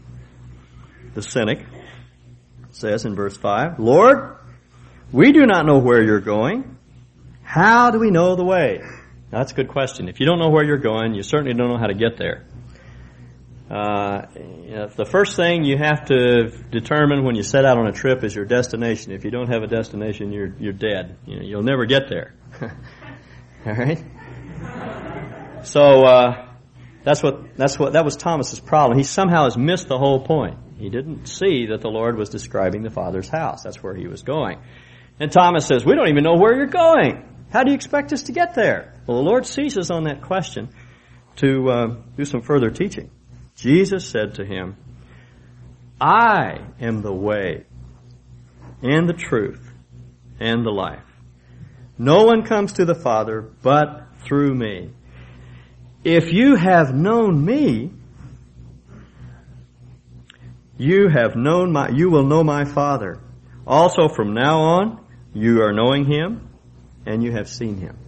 the 1.13 1.21
cynic, 1.21 1.67
says 2.77 3.05
in 3.05 3.15
verse 3.15 3.37
5, 3.37 3.79
Lord, 3.79 4.37
we 5.13 5.33
do 5.33 5.47
not 5.47 5.67
know 5.67 5.79
where 5.79 6.03
you're 6.03 6.21
going. 6.21 6.77
How 7.43 7.91
do 7.91 7.99
we 7.99 8.11
know 8.11 8.37
the 8.37 8.45
way? 8.45 8.81
Now, 9.33 9.39
that's 9.39 9.53
a 9.53 9.55
good 9.55 9.69
question. 9.69 10.09
If 10.09 10.21
you 10.21 10.27
don't 10.27 10.39
know 10.39 10.51
where 10.51 10.65
you're 10.65 10.79
going, 10.79 11.15
you 11.15 11.23
certainly 11.23 11.55
don't 11.55 11.69
know 11.69 11.79
how 11.79 11.87
to 11.87 11.95
get 11.95 12.19
there. 12.19 12.47
Uh, 13.69 14.27
the 14.95 15.05
first 15.05 15.35
thing 15.35 15.65
you 15.65 15.77
have 15.77 16.05
to 16.07 16.49
determine 16.71 17.25
when 17.25 17.35
you 17.35 17.43
set 17.43 17.65
out 17.65 17.79
on 17.79 17.89
a 17.89 17.93
trip 17.93 18.23
is 18.23 18.35
your 18.35 18.45
destination. 18.45 19.11
If 19.11 19.25
you 19.25 19.31
don't 19.31 19.49
have 19.49 19.65
a 19.65 19.67
destination, 19.67 20.33
you're 20.33 20.55
you're 20.61 20.73
dead. 20.73 21.17
You 21.27 21.37
know, 21.37 21.43
you'll 21.43 21.65
never 21.65 21.85
get 21.85 22.09
there. 22.09 22.35
All 23.67 23.73
right. 23.73 24.05
So 25.65 26.05
uh, 26.05 26.49
that's 27.03 27.25
what 27.25 27.57
that's 27.57 27.77
what 27.77 27.95
that 27.95 28.05
was 28.05 28.17
Thomas's 28.17 28.61
problem. 28.61 28.99
He 28.99 29.05
somehow 29.05 29.45
has 29.45 29.57
missed 29.57 29.89
the 29.89 29.99
whole 29.99 30.21
point. 30.21 30.59
He 30.79 30.91
didn't 30.91 31.27
see 31.27 31.67
that 31.67 31.81
the 31.81 31.89
Lord 31.89 32.17
was 32.17 32.29
describing 32.29 32.83
the 32.83 32.91
Father's 32.91 33.29
house. 33.29 33.63
That's 33.63 33.83
where 33.83 33.95
he 33.95 34.07
was 34.07 34.23
going. 34.23 34.59
And 35.19 35.33
Thomas 35.33 35.67
says, 35.67 35.85
We 35.85 35.95
don't 35.95 36.09
even 36.09 36.25
know 36.25 36.37
where 36.37 36.55
you're 36.55 36.67
going. 36.67 37.25
How 37.51 37.63
do 37.63 37.71
you 37.71 37.77
expect 37.77 38.13
us 38.13 38.25
to 38.25 38.33
get 38.33 38.55
there? 38.55 38.95
Well, 39.07 39.17
the 39.17 39.23
Lord 39.23 39.47
seizes 39.47 39.91
on 39.91 40.05
that 40.05 40.23
question 40.23 40.69
to 41.37 41.71
uh, 41.71 41.87
do 42.17 42.25
some 42.25 42.43
further 42.43 42.71
teaching. 42.71 43.11
Jesus 43.57 44.09
said 44.09 44.35
to 44.35 44.45
him, 44.45 44.77
I 46.01 46.59
am 46.81 47.01
the 47.01 47.15
way 47.15 47.65
and 48.83 49.09
the 49.09 49.15
truth 49.15 49.73
and 50.39 50.65
the 50.65 50.71
life. 50.71 51.03
No 51.99 52.25
one 52.25 52.45
comes 52.45 52.75
to 52.75 52.85
the 52.85 52.95
Father 52.95 53.41
but 53.41 54.09
through 54.25 54.55
me. 54.55 54.91
If 56.05 56.33
you 56.33 56.57
have 56.57 56.95
known 56.95 57.43
me, 57.43 57.91
you 60.79 61.09
have 61.09 61.37
known 61.37 61.73
my, 61.73 61.89
you 61.89 62.11
will 62.11 62.25
know 62.25 62.45
my 62.45 62.65
Father. 62.65 63.21
Also 63.67 64.09
from 64.09 64.35
now 64.35 64.61
on, 64.61 65.07
you 65.33 65.63
are 65.63 65.73
knowing 65.73 66.05
him 66.05 66.49
and 67.05 67.23
you 67.23 67.33
have 67.33 67.49
seen 67.49 67.77
him. 67.79 67.99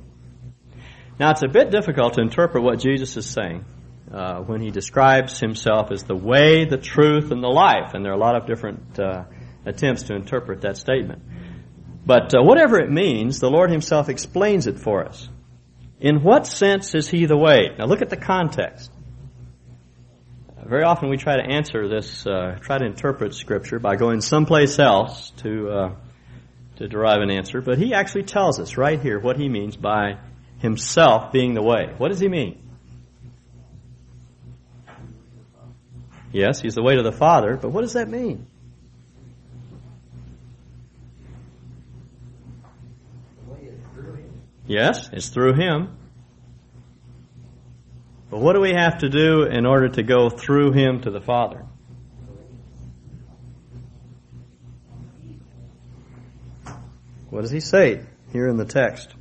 Now 1.19 1.31
it's 1.31 1.43
a 1.43 1.49
bit 1.49 1.71
difficult 1.71 2.15
to 2.15 2.21
interpret 2.21 2.63
what 2.63 2.79
Jesus 2.79 3.17
is 3.17 3.27
saying 3.27 3.65
uh, 4.13 4.41
when 4.41 4.61
he 4.61 4.71
describes 4.71 5.41
himself 5.41 5.91
as 5.91 6.05
the 6.05 6.15
way, 6.15 6.65
the 6.65 6.79
truth, 6.79 7.31
and 7.31 7.43
the 7.43 7.49
life. 7.49 7.95
And 7.95 8.05
there 8.05 8.13
are 8.13 8.17
a 8.17 8.21
lot 8.21 8.37
of 8.37 8.47
different 8.47 8.99
uh, 8.99 9.25
attempts 9.67 10.05
to 10.05 10.15
interpret 10.15 10.63
that 10.63 10.77
statement. 10.77 11.23
But 12.07 12.35
uh, 12.35 12.43
whatever 12.43 12.79
it 12.79 12.91
means, 12.91 13.41
the 13.41 13.51
Lord 13.51 13.71
himself 13.71 14.09
explains 14.09 14.67
it 14.67 14.79
for 14.79 15.05
us. 15.05 15.29
In 16.01 16.23
what 16.23 16.47
sense 16.47 16.95
is 16.95 17.09
he 17.09 17.27
the 17.27 17.37
way? 17.37 17.71
Now 17.77 17.87
look 17.87 18.03
at 18.03 18.09
the 18.09 18.17
context. 18.17 18.93
Very 20.69 20.85
often 20.85 21.09
we 21.09 21.17
try 21.17 21.37
to 21.37 21.43
answer 21.43 21.89
this, 21.89 22.27
uh, 22.27 22.59
try 22.61 22.77
to 22.77 22.85
interpret 22.85 23.35
Scripture 23.35 23.79
by 23.79 23.97
going 23.97 24.21
someplace 24.21 24.79
else 24.79 25.31
to 25.39 25.71
uh, 25.71 25.95
to 26.77 26.89
derive 26.89 27.23
an 27.23 27.31
answer. 27.31 27.63
But 27.63 27.79
he 27.79 27.95
actually 27.95 28.25
tells 28.25 28.61
us 28.61 28.77
right 28.77 29.01
here 29.01 29.19
what 29.19 29.39
he 29.39 29.49
means 29.49 29.77
by 29.77 30.19
himself 30.59 31.33
being 31.33 31.55
the 31.55 31.63
way. 31.63 31.95
What 31.97 32.09
does 32.09 32.21
he 32.21 32.29
mean? 32.29 32.61
Yes, 36.33 36.61
he's 36.61 36.75
the 36.75 36.83
way 36.83 36.97
to 36.97 37.03
the 37.03 37.13
Father, 37.13 37.57
but 37.57 37.71
what 37.71 37.81
does 37.81 37.95
that 37.95 38.09
mean? 38.09 38.47
Yes, 44.67 45.09
it's 45.15 45.31
through 45.31 45.55
him. 45.55 45.98
But 48.31 48.41
what 48.41 48.55
do 48.55 48.61
we 48.61 48.73
have 48.73 48.99
to 48.99 49.09
do 49.09 49.45
in 49.45 49.65
order 49.65 49.89
to 49.89 50.03
go 50.03 50.29
through 50.29 50.73
him 50.73 51.01
to 51.03 51.11
the 51.11 51.21
Father? 51.21 51.65
What 57.31 57.43
does 57.43 57.51
he 57.51 57.61
say 57.61 58.03
here 58.33 58.49
in 58.49 58.57
the 58.57 58.65
text? 58.65 59.15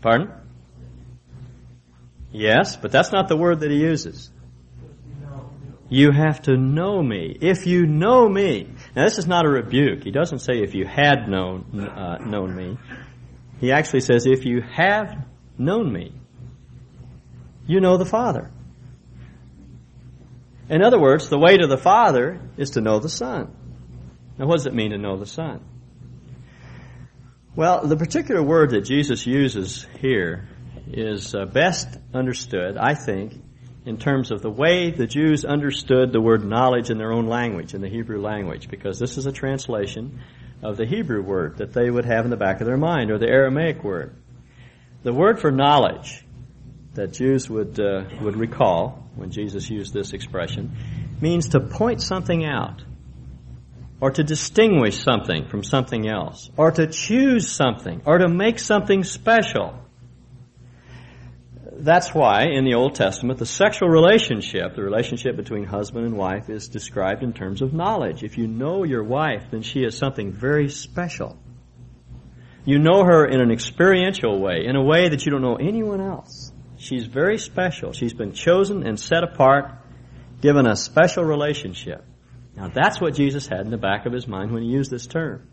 Pardon? 0.00 0.32
Yes, 2.32 2.76
but 2.76 2.90
that's 2.90 3.12
not 3.12 3.28
the 3.28 3.36
word 3.36 3.60
that 3.60 3.70
he 3.70 3.78
uses. 3.78 4.30
You 5.88 6.10
have 6.10 6.42
to 6.42 6.56
know 6.56 7.02
me. 7.02 7.36
If 7.40 7.66
you 7.66 7.86
know 7.86 8.26
me. 8.26 8.70
Now, 8.96 9.04
this 9.04 9.18
is 9.18 9.26
not 9.26 9.44
a 9.44 9.48
rebuke. 9.48 10.02
He 10.02 10.10
doesn't 10.10 10.38
say 10.38 10.62
if 10.62 10.74
you 10.74 10.86
had 10.86 11.28
known 11.28 11.78
uh, 11.78 12.16
known 12.24 12.56
me. 12.56 12.78
He 13.62 13.70
actually 13.70 14.00
says 14.00 14.26
if 14.26 14.44
you 14.44 14.60
have 14.60 15.24
known 15.56 15.92
me, 15.92 16.12
you 17.64 17.80
know 17.80 17.96
the 17.96 18.04
Father. 18.04 18.50
In 20.68 20.82
other 20.82 20.98
words, 20.98 21.28
the 21.28 21.38
way 21.38 21.56
to 21.56 21.68
the 21.68 21.78
Father 21.78 22.40
is 22.56 22.70
to 22.70 22.80
know 22.80 22.98
the 22.98 23.08
Son. 23.08 23.54
Now, 24.36 24.46
what 24.46 24.56
does 24.56 24.66
it 24.66 24.74
mean 24.74 24.90
to 24.90 24.98
know 24.98 25.16
the 25.16 25.26
Son? 25.26 25.64
Well, 27.54 27.86
the 27.86 27.96
particular 27.96 28.42
word 28.42 28.70
that 28.70 28.80
Jesus 28.80 29.28
uses 29.28 29.86
here 30.00 30.48
is 30.88 31.32
uh, 31.32 31.44
best 31.44 31.96
understood, 32.12 32.76
I 32.76 32.94
think, 32.94 33.40
in 33.86 33.96
terms 33.96 34.32
of 34.32 34.42
the 34.42 34.50
way 34.50 34.90
the 34.90 35.06
Jews 35.06 35.44
understood 35.44 36.12
the 36.12 36.20
word 36.20 36.44
knowledge 36.44 36.90
in 36.90 36.98
their 36.98 37.12
own 37.12 37.28
language, 37.28 37.74
in 37.74 37.80
the 37.80 37.88
Hebrew 37.88 38.20
language, 38.20 38.68
because 38.68 38.98
this 38.98 39.18
is 39.18 39.26
a 39.26 39.32
translation 39.32 40.20
of 40.62 40.76
the 40.76 40.86
Hebrew 40.86 41.22
word 41.22 41.58
that 41.58 41.72
they 41.72 41.90
would 41.90 42.04
have 42.04 42.24
in 42.24 42.30
the 42.30 42.36
back 42.36 42.60
of 42.60 42.66
their 42.66 42.76
mind, 42.76 43.10
or 43.10 43.18
the 43.18 43.28
Aramaic 43.28 43.82
word. 43.82 44.14
The 45.02 45.12
word 45.12 45.40
for 45.40 45.50
knowledge 45.50 46.24
that 46.94 47.12
Jews 47.12 47.50
would, 47.50 47.80
uh, 47.80 48.04
would 48.20 48.36
recall 48.36 49.08
when 49.16 49.30
Jesus 49.30 49.68
used 49.68 49.92
this 49.92 50.12
expression 50.12 50.76
means 51.20 51.50
to 51.50 51.60
point 51.60 52.00
something 52.00 52.44
out, 52.44 52.82
or 54.00 54.10
to 54.10 54.22
distinguish 54.22 55.02
something 55.02 55.46
from 55.48 55.62
something 55.64 56.08
else, 56.08 56.50
or 56.56 56.70
to 56.70 56.86
choose 56.86 57.50
something, 57.50 58.02
or 58.04 58.18
to 58.18 58.28
make 58.28 58.58
something 58.58 59.04
special 59.04 59.81
that's 61.82 62.14
why 62.14 62.44
in 62.44 62.64
the 62.64 62.74
Old 62.74 62.94
Testament, 62.94 63.40
the 63.40 63.46
sexual 63.46 63.88
relationship, 63.88 64.76
the 64.76 64.82
relationship 64.82 65.36
between 65.36 65.64
husband 65.64 66.06
and 66.06 66.16
wife, 66.16 66.48
is 66.48 66.68
described 66.68 67.24
in 67.24 67.32
terms 67.32 67.60
of 67.60 67.72
knowledge. 67.72 68.22
If 68.22 68.38
you 68.38 68.46
know 68.46 68.84
your 68.84 69.02
wife, 69.02 69.46
then 69.50 69.62
she 69.62 69.80
is 69.80 69.98
something 69.98 70.32
very 70.32 70.68
special. 70.68 71.36
You 72.64 72.78
know 72.78 73.04
her 73.04 73.26
in 73.26 73.40
an 73.40 73.50
experiential 73.50 74.40
way, 74.40 74.64
in 74.64 74.76
a 74.76 74.82
way 74.82 75.08
that 75.08 75.26
you 75.26 75.32
don't 75.32 75.42
know 75.42 75.56
anyone 75.56 76.00
else. 76.00 76.52
She's 76.76 77.06
very 77.06 77.38
special. 77.38 77.92
She's 77.92 78.14
been 78.14 78.32
chosen 78.32 78.86
and 78.86 78.98
set 78.98 79.24
apart, 79.24 79.72
given 80.40 80.66
a 80.66 80.76
special 80.76 81.24
relationship. 81.24 82.04
Now 82.56 82.68
that's 82.72 83.00
what 83.00 83.14
Jesus 83.14 83.48
had 83.48 83.60
in 83.60 83.70
the 83.70 83.76
back 83.76 84.06
of 84.06 84.12
his 84.12 84.28
mind 84.28 84.52
when 84.52 84.62
he 84.62 84.68
used 84.68 84.90
this 84.90 85.08
term. 85.08 85.48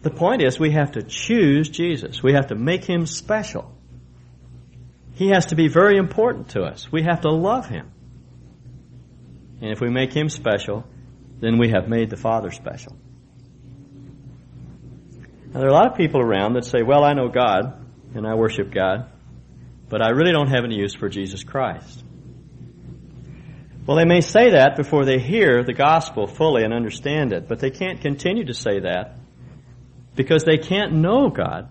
The 0.00 0.10
point 0.10 0.42
is 0.42 0.58
we 0.58 0.70
have 0.70 0.92
to 0.92 1.02
choose 1.02 1.68
Jesus. 1.68 2.22
We 2.22 2.32
have 2.32 2.46
to 2.46 2.54
make 2.54 2.84
him 2.84 3.04
special. 3.04 3.74
He 5.18 5.30
has 5.30 5.46
to 5.46 5.56
be 5.56 5.66
very 5.66 5.96
important 5.98 6.50
to 6.50 6.62
us. 6.62 6.92
We 6.92 7.02
have 7.02 7.22
to 7.22 7.28
love 7.28 7.66
Him. 7.66 7.90
And 9.60 9.72
if 9.72 9.80
we 9.80 9.90
make 9.90 10.12
Him 10.12 10.28
special, 10.28 10.84
then 11.40 11.58
we 11.58 11.70
have 11.70 11.88
made 11.88 12.08
the 12.08 12.16
Father 12.16 12.52
special. 12.52 12.96
Now, 15.52 15.58
there 15.58 15.64
are 15.64 15.72
a 15.72 15.74
lot 15.74 15.90
of 15.90 15.96
people 15.96 16.20
around 16.20 16.52
that 16.52 16.64
say, 16.64 16.84
well, 16.84 17.02
I 17.02 17.14
know 17.14 17.26
God 17.26 17.84
and 18.14 18.28
I 18.28 18.36
worship 18.36 18.72
God, 18.72 19.10
but 19.88 20.02
I 20.02 20.10
really 20.10 20.30
don't 20.30 20.50
have 20.50 20.64
any 20.64 20.76
use 20.76 20.94
for 20.94 21.08
Jesus 21.08 21.42
Christ. 21.42 22.04
Well, 23.84 23.96
they 23.96 24.04
may 24.04 24.20
say 24.20 24.50
that 24.50 24.76
before 24.76 25.04
they 25.04 25.18
hear 25.18 25.64
the 25.64 25.72
gospel 25.72 26.28
fully 26.28 26.62
and 26.62 26.72
understand 26.72 27.32
it, 27.32 27.48
but 27.48 27.58
they 27.58 27.70
can't 27.70 28.00
continue 28.00 28.44
to 28.44 28.54
say 28.54 28.78
that 28.80 29.18
because 30.14 30.44
they 30.44 30.58
can't 30.58 30.92
know 30.92 31.28
God 31.28 31.70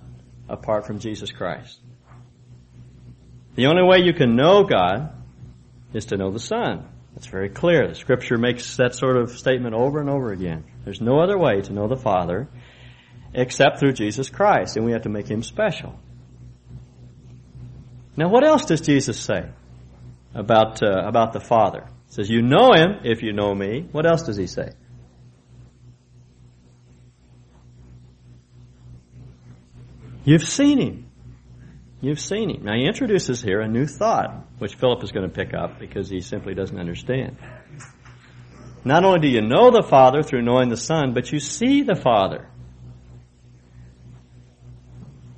apart 0.49 0.85
from 0.85 0.99
Jesus 0.99 1.31
Christ. 1.31 1.79
The 3.57 3.65
only 3.65 3.81
way 3.81 4.05
you 4.05 4.13
can 4.13 4.35
know 4.35 4.63
God 4.63 5.11
is 5.91 6.05
to 6.05 6.17
know 6.17 6.29
the 6.29 6.39
Son. 6.39 6.87
That's 7.15 7.25
very 7.25 7.49
clear. 7.49 7.87
The 7.87 7.95
Scripture 7.95 8.37
makes 8.37 8.77
that 8.77 8.93
sort 8.93 9.17
of 9.17 9.31
statement 9.31 9.73
over 9.73 9.99
and 9.99 10.11
over 10.11 10.31
again. 10.31 10.63
There's 10.85 11.01
no 11.01 11.19
other 11.19 11.39
way 11.39 11.61
to 11.61 11.73
know 11.73 11.87
the 11.87 11.97
Father 11.97 12.47
except 13.33 13.79
through 13.79 13.93
Jesus 13.93 14.29
Christ, 14.29 14.77
and 14.77 14.85
we 14.85 14.91
have 14.91 15.01
to 15.01 15.09
make 15.09 15.27
Him 15.27 15.41
special. 15.41 15.99
Now, 18.15 18.29
what 18.29 18.43
else 18.43 18.65
does 18.65 18.81
Jesus 18.81 19.19
say 19.19 19.49
about 20.35 20.83
uh, 20.83 21.01
about 21.07 21.33
the 21.33 21.39
Father? 21.39 21.87
He 22.09 22.13
says, 22.13 22.29
"You 22.29 22.43
know 22.43 22.73
Him 22.73 22.99
if 23.05 23.23
you 23.23 23.33
know 23.33 23.55
Me." 23.55 23.87
What 23.91 24.05
else 24.05 24.21
does 24.21 24.37
He 24.37 24.45
say? 24.45 24.69
You've 30.25 30.47
seen 30.47 30.79
Him. 30.79 31.06
You've 31.99 32.19
seen 32.19 32.49
him. 32.49 32.63
Now 32.63 32.75
he 32.75 32.85
introduces 32.85 33.41
here 33.41 33.59
a 33.59 33.67
new 33.67 33.87
thought, 33.87 34.45
which 34.59 34.75
Philip 34.75 35.03
is 35.03 35.11
going 35.11 35.27
to 35.27 35.33
pick 35.33 35.53
up 35.53 35.79
because 35.79 36.09
he 36.09 36.21
simply 36.21 36.53
doesn't 36.53 36.79
understand. 36.79 37.37
Not 38.83 39.03
only 39.03 39.19
do 39.19 39.27
you 39.27 39.41
know 39.41 39.71
the 39.71 39.81
Father 39.81 40.21
through 40.21 40.43
knowing 40.43 40.69
the 40.69 40.77
Son, 40.77 41.13
but 41.13 41.31
you 41.31 41.39
see 41.39 41.81
the 41.81 41.95
Father. 41.95 42.47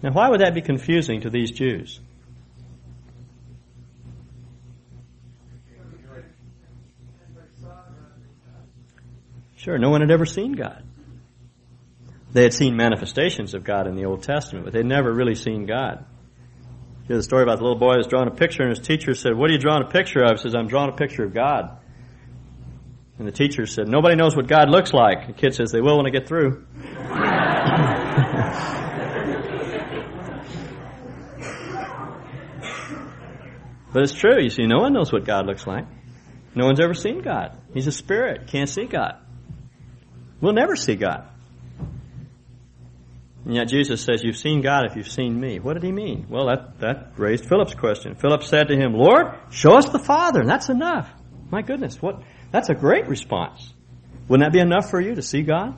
Now 0.03 0.11
why 0.11 0.29
would 0.29 0.41
that 0.41 0.53
be 0.53 0.61
confusing 0.61 1.21
to 1.21 1.29
these 1.29 1.51
Jews? 1.51 1.99
Sure, 9.55 9.77
no 9.77 9.89
one 9.89 10.01
had 10.01 10.11
ever 10.11 10.25
seen 10.25 10.53
God. 10.53 10.83
They 12.31 12.43
had 12.43 12.53
seen 12.53 12.77
manifestations 12.77 13.53
of 13.53 13.63
God 13.63 13.87
in 13.87 13.95
the 13.95 14.05
Old 14.05 14.23
Testament, 14.23 14.65
but 14.65 14.73
they'd 14.73 14.85
never 14.85 15.11
really 15.11 15.35
seen 15.35 15.65
God. 15.65 16.05
The 17.09 17.23
story 17.23 17.41
about 17.41 17.57
the 17.57 17.63
little 17.63 17.79
boy 17.79 17.95
who's 17.95 18.05
drawing 18.05 18.27
a 18.27 18.31
picture 18.31 18.61
and 18.61 18.69
his 18.69 18.85
teacher 18.85 19.15
said, 19.15 19.35
what 19.35 19.49
are 19.49 19.53
you 19.53 19.57
drawing 19.57 19.81
a 19.81 19.89
picture 19.89 20.23
of? 20.23 20.33
He 20.33 20.43
says, 20.43 20.53
I'm 20.53 20.67
drawing 20.67 20.91
a 20.91 20.95
picture 20.95 21.23
of 21.23 21.33
God. 21.33 21.79
And 23.17 23.27
the 23.27 23.31
teacher 23.31 23.65
said, 23.65 23.87
nobody 23.87 24.15
knows 24.15 24.35
what 24.35 24.47
God 24.47 24.69
looks 24.69 24.93
like. 24.93 25.25
The 25.25 25.33
kid 25.33 25.55
says, 25.55 25.71
they 25.71 25.81
will 25.81 25.97
when 25.97 26.05
I 26.05 26.11
get 26.11 26.27
through. 26.27 26.67
but 33.91 34.03
it's 34.03 34.13
true. 34.13 34.39
You 34.39 34.51
see, 34.51 34.67
no 34.67 34.77
one 34.77 34.93
knows 34.93 35.11
what 35.11 35.25
God 35.25 35.47
looks 35.47 35.65
like. 35.65 35.87
No 36.53 36.67
one's 36.67 36.79
ever 36.79 36.93
seen 36.93 37.23
God. 37.23 37.57
He's 37.73 37.87
a 37.87 37.91
spirit. 37.91 38.45
Can't 38.47 38.69
see 38.69 38.85
God. 38.85 39.15
We'll 40.41 40.53
never 40.53 40.75
see 40.75 40.95
God. 40.95 41.27
And 43.45 43.55
yet 43.55 43.67
Jesus 43.67 44.03
says, 44.03 44.23
You've 44.23 44.37
seen 44.37 44.61
God 44.61 44.85
if 44.85 44.95
you've 44.95 45.11
seen 45.11 45.39
me. 45.39 45.59
What 45.59 45.73
did 45.73 45.83
he 45.83 45.91
mean? 45.91 46.27
Well, 46.29 46.47
that, 46.47 46.79
that 46.79 47.13
raised 47.17 47.45
Philip's 47.45 47.73
question. 47.73 48.15
Philip 48.15 48.43
said 48.43 48.67
to 48.67 48.75
him, 48.75 48.93
Lord, 48.93 49.33
show 49.49 49.77
us 49.77 49.89
the 49.89 49.99
Father, 49.99 50.41
and 50.41 50.49
that's 50.49 50.69
enough. 50.69 51.09
My 51.49 51.61
goodness, 51.61 52.01
what, 52.01 52.21
that's 52.51 52.69
a 52.69 52.75
great 52.75 53.07
response. 53.07 53.73
Wouldn't 54.27 54.45
that 54.45 54.53
be 54.53 54.59
enough 54.59 54.89
for 54.89 54.99
you 54.99 55.15
to 55.15 55.21
see 55.21 55.41
God? 55.41 55.77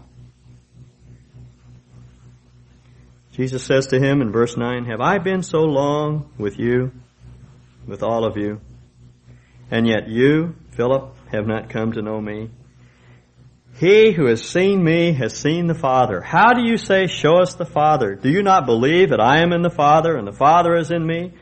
Jesus 3.32 3.64
says 3.64 3.88
to 3.88 4.00
him 4.00 4.22
in 4.22 4.32
verse 4.32 4.58
9, 4.58 4.86
Have 4.86 5.00
I 5.00 5.18
been 5.20 5.42
so 5.42 5.60
long 5.60 6.32
with 6.38 6.60
you, 6.60 6.92
with 7.88 8.04
all 8.04 8.26
of 8.26 8.36
you, 8.36 8.60
and 9.70 9.88
yet 9.88 10.10
you, 10.10 10.56
Philip, 10.72 11.16
have 11.32 11.48
not 11.48 11.70
come 11.70 11.94
to 11.94 12.02
know 12.02 12.20
me? 12.20 12.50
He 13.76 14.12
who 14.12 14.26
has 14.26 14.48
seen 14.48 14.84
me 14.84 15.14
has 15.14 15.36
seen 15.36 15.68
the 15.68 15.76
Father. 15.76 16.22
How 16.22 16.54
do 16.54 16.62
you 16.62 16.78
say, 16.78 17.08
show 17.08 17.42
us 17.42 17.56
the 17.56 17.66
Father? 17.66 18.16
Do 18.16 18.30
you 18.30 18.44
not 18.44 18.66
believe 18.66 19.10
that 19.10 19.20
I 19.20 19.42
am 19.42 19.54
in 19.54 19.62
the 19.62 19.70
Father 19.70 20.16
and 20.16 20.28
the 20.28 20.32
Father 20.32 20.76
is 20.76 20.92
in 20.92 21.06
me? 21.06 21.34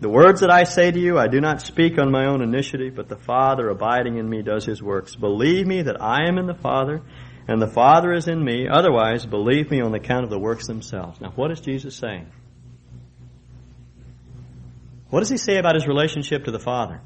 The 0.00 0.08
words 0.08 0.40
that 0.40 0.50
I 0.50 0.64
say 0.64 0.90
to 0.90 0.98
you, 0.98 1.18
I 1.18 1.28
do 1.28 1.40
not 1.40 1.62
speak 1.62 1.98
on 1.98 2.10
my 2.10 2.26
own 2.26 2.42
initiative, 2.42 2.94
but 2.96 3.08
the 3.08 3.16
Father 3.16 3.68
abiding 3.68 4.18
in 4.18 4.28
me 4.28 4.42
does 4.42 4.64
his 4.64 4.82
works. 4.82 5.14
Believe 5.14 5.66
me 5.66 5.82
that 5.82 6.02
I 6.02 6.28
am 6.28 6.38
in 6.38 6.46
the 6.46 6.54
Father 6.54 7.02
and 7.48 7.62
the 7.62 7.68
Father 7.68 8.12
is 8.12 8.28
in 8.28 8.44
me. 8.44 8.66
Otherwise, 8.68 9.24
believe 9.24 9.70
me 9.70 9.80
on 9.80 9.94
account 9.94 10.24
of 10.24 10.30
the 10.30 10.38
works 10.38 10.66
themselves. 10.66 11.20
Now, 11.20 11.30
what 11.36 11.50
is 11.50 11.60
Jesus 11.60 11.94
saying? 11.94 12.26
What 15.08 15.20
does 15.20 15.30
he 15.30 15.38
say 15.38 15.56
about 15.56 15.76
his 15.76 15.86
relationship 15.86 16.44
to 16.44 16.50
the 16.50 16.58
Father? 16.58 17.00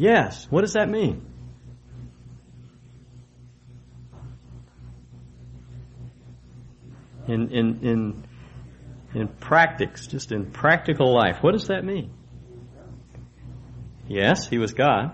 Yes. 0.00 0.46
What 0.48 0.62
does 0.62 0.72
that 0.72 0.88
mean? 0.88 1.20
In, 7.28 7.50
in, 7.50 7.80
in, 7.82 8.26
in 9.12 9.28
practice, 9.28 10.06
just 10.06 10.32
in 10.32 10.52
practical 10.52 11.12
life, 11.14 11.42
what 11.42 11.52
does 11.52 11.66
that 11.66 11.84
mean? 11.84 12.14
Yes, 14.08 14.48
he 14.48 14.56
was 14.56 14.72
God. 14.72 15.12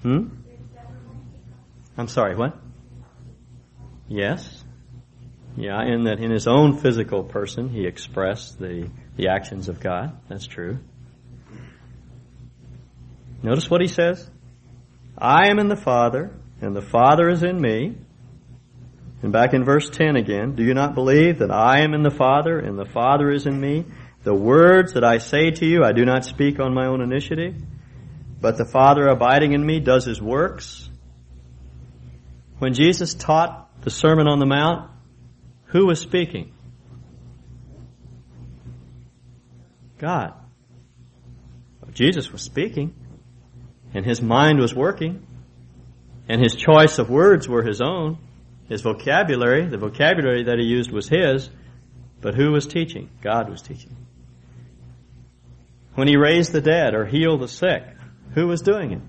Hmm? 0.00 0.28
I'm 1.98 2.08
sorry, 2.08 2.34
what? 2.34 2.58
Yes. 4.08 4.64
Yeah, 5.54 5.84
in 5.84 6.04
that 6.04 6.18
in 6.18 6.30
his 6.30 6.46
own 6.46 6.78
physical 6.78 7.24
person, 7.24 7.68
he 7.68 7.84
expressed 7.84 8.58
the, 8.58 8.88
the 9.16 9.28
actions 9.28 9.68
of 9.68 9.80
God. 9.80 10.18
That's 10.30 10.46
true. 10.46 10.78
Notice 13.42 13.70
what 13.70 13.80
he 13.80 13.88
says. 13.88 14.28
I 15.16 15.48
am 15.50 15.58
in 15.58 15.68
the 15.68 15.76
Father, 15.76 16.32
and 16.60 16.74
the 16.74 16.82
Father 16.82 17.28
is 17.28 17.42
in 17.42 17.60
me. 17.60 17.96
And 19.22 19.32
back 19.32 19.52
in 19.52 19.64
verse 19.64 19.88
10 19.90 20.16
again, 20.16 20.54
do 20.54 20.62
you 20.62 20.74
not 20.74 20.94
believe 20.94 21.40
that 21.40 21.50
I 21.50 21.80
am 21.80 21.94
in 21.94 22.02
the 22.02 22.10
Father, 22.10 22.58
and 22.58 22.78
the 22.78 22.86
Father 22.86 23.30
is 23.30 23.46
in 23.46 23.60
me? 23.60 23.84
The 24.22 24.34
words 24.34 24.94
that 24.94 25.04
I 25.04 25.18
say 25.18 25.50
to 25.50 25.66
you, 25.66 25.84
I 25.84 25.92
do 25.92 26.04
not 26.04 26.24
speak 26.24 26.60
on 26.60 26.74
my 26.74 26.86
own 26.86 27.00
initiative, 27.00 27.54
but 28.40 28.56
the 28.56 28.64
Father 28.64 29.06
abiding 29.06 29.52
in 29.52 29.64
me 29.64 29.80
does 29.80 30.04
his 30.04 30.20
works. 30.20 30.88
When 32.58 32.74
Jesus 32.74 33.14
taught 33.14 33.82
the 33.82 33.90
Sermon 33.90 34.26
on 34.26 34.38
the 34.38 34.46
Mount, 34.46 34.90
who 35.66 35.86
was 35.86 36.00
speaking? 36.00 36.52
God. 39.98 40.34
Jesus 41.92 42.30
was 42.30 42.42
speaking, 42.42 42.94
and 43.94 44.04
his 44.04 44.22
mind 44.22 44.58
was 44.58 44.74
working, 44.74 45.26
and 46.28 46.40
his 46.40 46.54
choice 46.54 46.98
of 46.98 47.10
words 47.10 47.48
were 47.48 47.62
his 47.62 47.80
own. 47.80 48.18
His 48.68 48.82
vocabulary, 48.82 49.66
the 49.66 49.78
vocabulary 49.78 50.44
that 50.44 50.58
he 50.58 50.64
used 50.64 50.92
was 50.92 51.08
his, 51.08 51.50
but 52.20 52.34
who 52.34 52.52
was 52.52 52.66
teaching? 52.66 53.10
God 53.20 53.50
was 53.50 53.62
teaching. 53.62 53.96
When 55.94 56.06
he 56.06 56.16
raised 56.16 56.52
the 56.52 56.60
dead 56.60 56.94
or 56.94 57.04
healed 57.04 57.40
the 57.40 57.48
sick, 57.48 57.82
who 58.34 58.46
was 58.46 58.62
doing 58.62 58.92
it? 58.92 59.00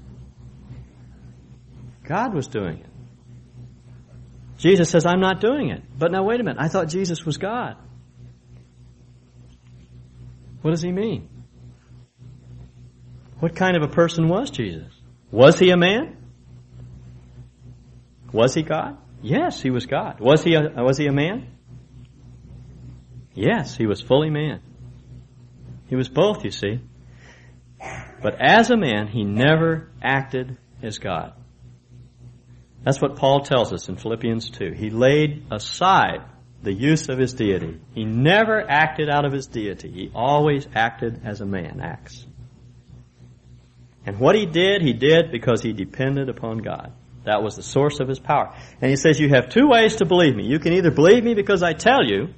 God 2.03 2.33
was 2.33 2.47
doing 2.47 2.79
it. 2.79 2.87
Jesus 4.57 4.89
says, 4.89 5.05
I'm 5.05 5.19
not 5.19 5.41
doing 5.41 5.69
it. 5.69 5.83
But 5.97 6.11
now 6.11 6.23
wait 6.23 6.39
a 6.39 6.43
minute, 6.43 6.59
I 6.59 6.67
thought 6.67 6.87
Jesus 6.87 7.25
was 7.25 7.37
God. 7.37 7.77
What 10.61 10.71
does 10.71 10.81
he 10.81 10.91
mean? 10.91 11.29
What 13.41 13.55
kind 13.55 13.75
of 13.75 13.81
a 13.81 13.87
person 13.87 14.29
was 14.29 14.51
Jesus? 14.51 14.93
Was 15.31 15.57
he 15.57 15.71
a 15.71 15.77
man? 15.77 16.15
Was 18.31 18.53
he 18.53 18.61
God? 18.61 18.99
Yes, 19.23 19.59
he 19.59 19.71
was 19.71 19.87
God. 19.87 20.19
Was 20.19 20.43
he 20.43 20.53
a, 20.53 20.83
was 20.83 20.99
he 20.99 21.07
a 21.07 21.11
man? 21.11 21.47
Yes, 23.33 23.75
he 23.75 23.87
was 23.87 23.99
fully 23.99 24.29
man. 24.29 24.61
He 25.87 25.95
was 25.95 26.07
both, 26.07 26.45
you 26.45 26.51
see. 26.51 26.81
But 28.21 28.35
as 28.39 28.69
a 28.69 28.77
man, 28.77 29.07
he 29.07 29.23
never 29.23 29.89
acted 30.03 30.59
as 30.83 30.99
God. 30.99 31.33
That's 32.83 33.01
what 33.01 33.15
Paul 33.15 33.41
tells 33.41 33.73
us 33.73 33.89
in 33.89 33.95
Philippians 33.95 34.51
2. 34.51 34.73
He 34.73 34.91
laid 34.91 35.47
aside 35.49 36.25
the 36.61 36.73
use 36.73 37.09
of 37.09 37.17
his 37.17 37.33
deity. 37.33 37.81
He 37.95 38.05
never 38.05 38.61
acted 38.61 39.09
out 39.09 39.25
of 39.25 39.33
his 39.33 39.47
deity. 39.47 39.89
He 39.89 40.11
always 40.13 40.67
acted 40.75 41.21
as 41.25 41.41
a 41.41 41.45
man 41.47 41.81
acts. 41.81 42.27
And 44.05 44.19
what 44.19 44.35
he 44.35 44.45
did, 44.45 44.81
he 44.81 44.93
did 44.93 45.31
because 45.31 45.61
he 45.61 45.73
depended 45.73 46.29
upon 46.29 46.59
God. 46.59 46.91
That 47.23 47.43
was 47.43 47.55
the 47.55 47.63
source 47.63 47.99
of 47.99 48.07
his 48.07 48.19
power. 48.19 48.55
And 48.81 48.89
he 48.89 48.95
says, 48.95 49.19
you 49.19 49.29
have 49.29 49.49
two 49.49 49.67
ways 49.67 49.97
to 49.97 50.05
believe 50.05 50.35
me. 50.35 50.45
You 50.45 50.59
can 50.59 50.73
either 50.73 50.89
believe 50.89 51.23
me 51.23 51.35
because 51.35 51.61
I 51.61 51.73
tell 51.73 52.03
you. 52.03 52.29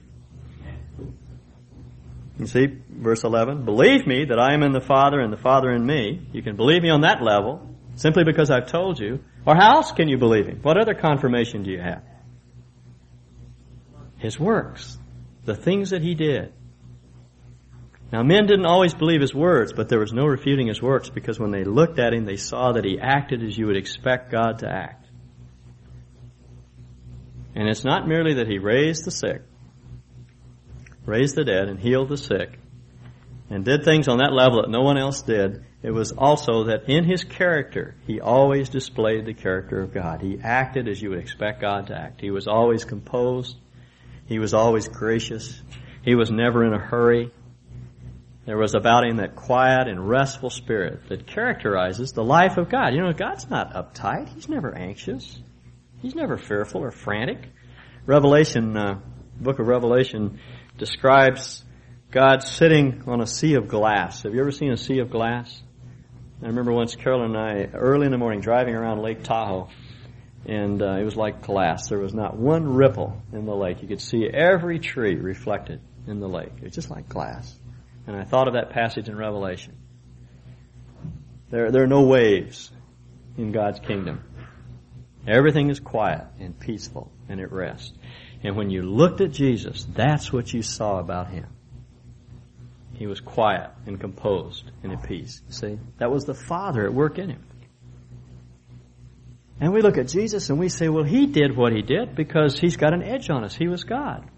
You 2.38 2.48
see, 2.48 2.68
verse 2.90 3.24
11, 3.24 3.64
believe 3.64 4.06
me 4.06 4.26
that 4.26 4.40
I 4.40 4.54
am 4.54 4.64
in 4.64 4.74
the 4.74 4.82
Father 4.82 5.22
and 5.22 5.32
the 5.32 5.38
Father 5.38 5.72
in 5.72 5.86
me. 5.86 6.28
You 6.34 6.42
can 6.42 6.58
believe 6.58 6.82
me 6.82 6.90
on 6.90 7.02
that 7.02 7.22
level 7.22 7.70
simply 7.96 8.24
because 8.26 8.50
I've 8.50 8.68
told 8.68 9.00
you. 9.00 9.20
Or 9.46 9.56
how 9.56 9.76
else 9.76 9.92
can 9.92 10.10
you 10.10 10.18
believe 10.18 10.48
him? 10.48 10.60
What 10.62 10.78
other 10.78 10.94
confirmation 10.94 11.64
do 11.64 11.72
you 11.72 11.80
have? 11.80 12.04
His 14.18 14.40
works. 14.40 14.98
The 15.46 15.56
things 15.56 15.92
that 15.92 16.02
he 16.02 16.16
did. 16.16 16.54
Now, 18.14 18.22
men 18.22 18.46
didn't 18.46 18.68
always 18.68 18.94
believe 18.94 19.22
his 19.22 19.34
words, 19.34 19.74
but 19.74 19.90
there 19.90 19.98
was 19.98 20.14
no 20.14 20.28
refuting 20.28 20.68
his 20.68 20.80
works 20.80 21.10
because 21.10 21.40
when 21.40 21.50
they 21.50 21.64
looked 21.64 21.98
at 21.98 22.14
him, 22.14 22.26
they 22.26 22.36
saw 22.36 22.74
that 22.74 22.86
he 22.86 23.00
acted 23.00 23.44
as 23.44 23.58
you 23.58 23.66
would 23.66 23.76
expect 23.76 24.32
God 24.32 24.60
to 24.60 24.70
act. 24.70 25.08
And 27.56 27.68
it's 27.68 27.84
not 27.84 28.08
merely 28.08 28.36
that 28.36 28.48
he 28.48 28.60
raised 28.60 29.04
the 29.04 29.10
sick, 29.10 29.42
raised 31.08 31.36
the 31.36 31.44
dead, 31.44 31.70
and 31.70 31.80
healed 31.80 32.10
the 32.10 32.18
sick, 32.18 32.60
and 33.50 33.66
did 33.66 33.84
things 33.84 34.08
on 34.08 34.20
that 34.20 34.32
level 34.32 34.62
that 34.62 34.70
no 34.70 34.84
one 34.84 35.00
else 35.00 35.24
did. 35.24 35.66
It 35.82 35.90
was 35.90 36.12
also 36.12 36.66
that 36.66 36.88
in 36.88 37.06
his 37.06 37.24
character, 37.24 37.96
he 38.06 38.22
always 38.22 38.70
displayed 38.70 39.26
the 39.26 39.34
character 39.34 39.82
of 39.82 39.92
God. 39.92 40.22
He 40.22 40.38
acted 40.40 40.88
as 40.88 41.02
you 41.02 41.10
would 41.10 41.20
expect 41.20 41.62
God 41.62 41.88
to 41.88 41.98
act. 41.98 42.22
He 42.22 42.30
was 42.30 42.48
always 42.48 42.86
composed. 42.86 43.58
He 44.28 44.38
was 44.38 44.54
always 44.54 44.88
gracious. 44.88 45.60
He 46.04 46.14
was 46.14 46.30
never 46.30 46.64
in 46.64 46.74
a 46.74 46.80
hurry. 46.80 47.32
There 48.46 48.58
was 48.58 48.76
about 48.76 49.06
him 49.06 49.18
that 49.18 49.36
quiet 49.36 49.88
and 49.88 50.08
restful 50.08 50.50
spirit 50.50 51.08
that 51.08 51.28
characterizes 51.28 52.12
the 52.12 52.24
life 52.24 52.58
of 52.58 52.70
God. 52.70 52.94
You 52.94 53.02
know, 53.02 53.14
God's 53.14 53.50
not 53.50 53.74
uptight. 53.74 54.34
He's 54.34 54.50
never 54.50 54.76
anxious. 54.76 55.40
He's 56.02 56.14
never 56.14 56.38
fearful 56.38 56.82
or 56.82 56.92
frantic. 56.92 57.50
Revelation, 58.06 58.76
uh, 58.76 59.00
book 59.40 59.60
of 59.60 59.68
Revelation 59.68 60.40
describes 60.78 61.64
God 62.12 62.44
sitting 62.44 63.04
on 63.08 63.22
a 63.22 63.28
sea 63.28 63.54
of 63.54 63.70
glass. 63.70 64.24
Have 64.24 64.34
you 64.34 64.42
ever 64.42 64.52
seen 64.52 64.74
a 64.74 64.78
sea 64.78 65.00
of 65.00 65.10
glass? 65.10 65.62
I 66.42 66.48
remember 66.48 66.74
once 66.74 66.96
Carolyn 66.98 67.36
and 67.36 67.38
I, 67.38 67.78
early 67.78 68.06
in 68.06 68.12
the 68.12 68.18
morning, 68.18 68.42
driving 68.42 68.76
around 68.76 69.02
Lake 69.02 69.24
Tahoe, 69.24 69.70
and 70.46 70.82
uh, 70.82 70.98
it 70.98 71.06
was 71.06 71.16
like 71.16 71.44
glass. 71.44 71.88
There 71.88 72.00
was 72.00 72.14
not 72.14 72.36
one 72.36 72.74
ripple 72.74 73.22
in 73.32 73.46
the 73.46 73.56
lake. 73.56 73.82
You 73.82 73.88
could 73.88 74.02
see 74.02 74.28
every 74.28 74.80
tree 74.80 75.16
reflected 75.16 75.80
in 76.06 76.20
the 76.20 76.28
lake. 76.28 76.52
It 76.58 76.64
was 76.66 76.74
just 76.74 76.90
like 76.90 77.08
glass. 77.08 77.58
And 78.06 78.16
I 78.16 78.24
thought 78.24 78.48
of 78.48 78.56
that 78.56 78.72
passage 78.72 79.08
in 79.08 79.16
Revelation. 79.16 79.78
There, 81.50 81.72
there 81.72 81.84
are 81.84 81.88
no 81.88 82.04
waves 82.04 82.72
in 83.38 83.52
God's 83.52 83.80
kingdom. 83.80 84.24
Everything 85.28 85.70
is 85.70 85.80
quiet 85.80 86.26
and 86.40 86.60
peaceful 86.60 87.12
and 87.30 87.40
at 87.40 87.52
rest. 87.52 87.96
And 88.44 88.58
when 88.58 88.70
you 88.70 88.82
looked 88.82 89.22
at 89.22 89.32
Jesus, 89.32 89.86
that's 89.94 90.34
what 90.34 90.54
you 90.54 90.62
saw 90.62 91.00
about 91.00 91.30
him. 91.30 91.48
He 92.96 93.08
was 93.08 93.22
quiet 93.22 93.72
and 93.86 94.00
composed 94.00 94.70
and 94.84 94.92
at 94.92 95.04
peace. 95.04 95.42
See? 95.50 95.80
That 95.98 96.12
was 96.12 96.26
the 96.26 96.34
Father 96.34 96.86
at 96.86 96.94
work 96.94 97.18
in 97.18 97.30
him. 97.30 97.44
And 99.60 99.74
we 99.74 99.82
look 99.82 99.98
at 99.98 100.08
Jesus 100.08 100.50
and 100.50 100.60
we 100.60 100.70
say, 100.70 100.90
well, 100.90 101.04
he 101.04 101.26
did 101.26 101.56
what 101.56 101.72
he 101.72 101.82
did 101.82 102.16
because 102.16 102.60
he's 102.60 102.76
got 102.76 102.94
an 102.94 103.04
edge 103.04 103.30
on 103.30 103.44
us. 103.44 103.56
He 103.56 103.68
was 103.68 103.84
God. 103.84 104.30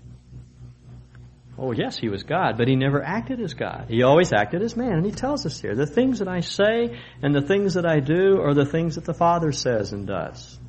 Oh, 1.57 1.71
yes, 1.71 1.97
he 1.97 2.09
was 2.09 2.23
God, 2.23 2.57
but 2.57 2.67
he 2.67 2.75
never 2.75 3.01
acted 3.01 3.39
as 3.39 3.53
God. 3.53 3.85
He 3.87 4.03
always 4.03 4.33
acted 4.33 4.61
as 4.61 4.75
man. 4.75 4.93
And 4.93 5.05
he 5.05 5.11
tells 5.11 5.45
us 5.45 5.61
here, 5.61 5.73
the 5.73 5.85
things 5.85 6.19
that 6.19 6.27
I 6.27 6.41
say 6.41 6.99
and 7.21 7.33
the 7.33 7.41
things 7.41 7.75
that 7.75 7.85
I 7.85 8.01
do 8.01 8.41
are 8.41 8.53
the 8.53 8.65
things 8.65 8.95
that 8.95 9.05
the 9.05 9.13
Father 9.13 9.53
says 9.53 9.93
and 9.93 10.05
does. 10.05 10.59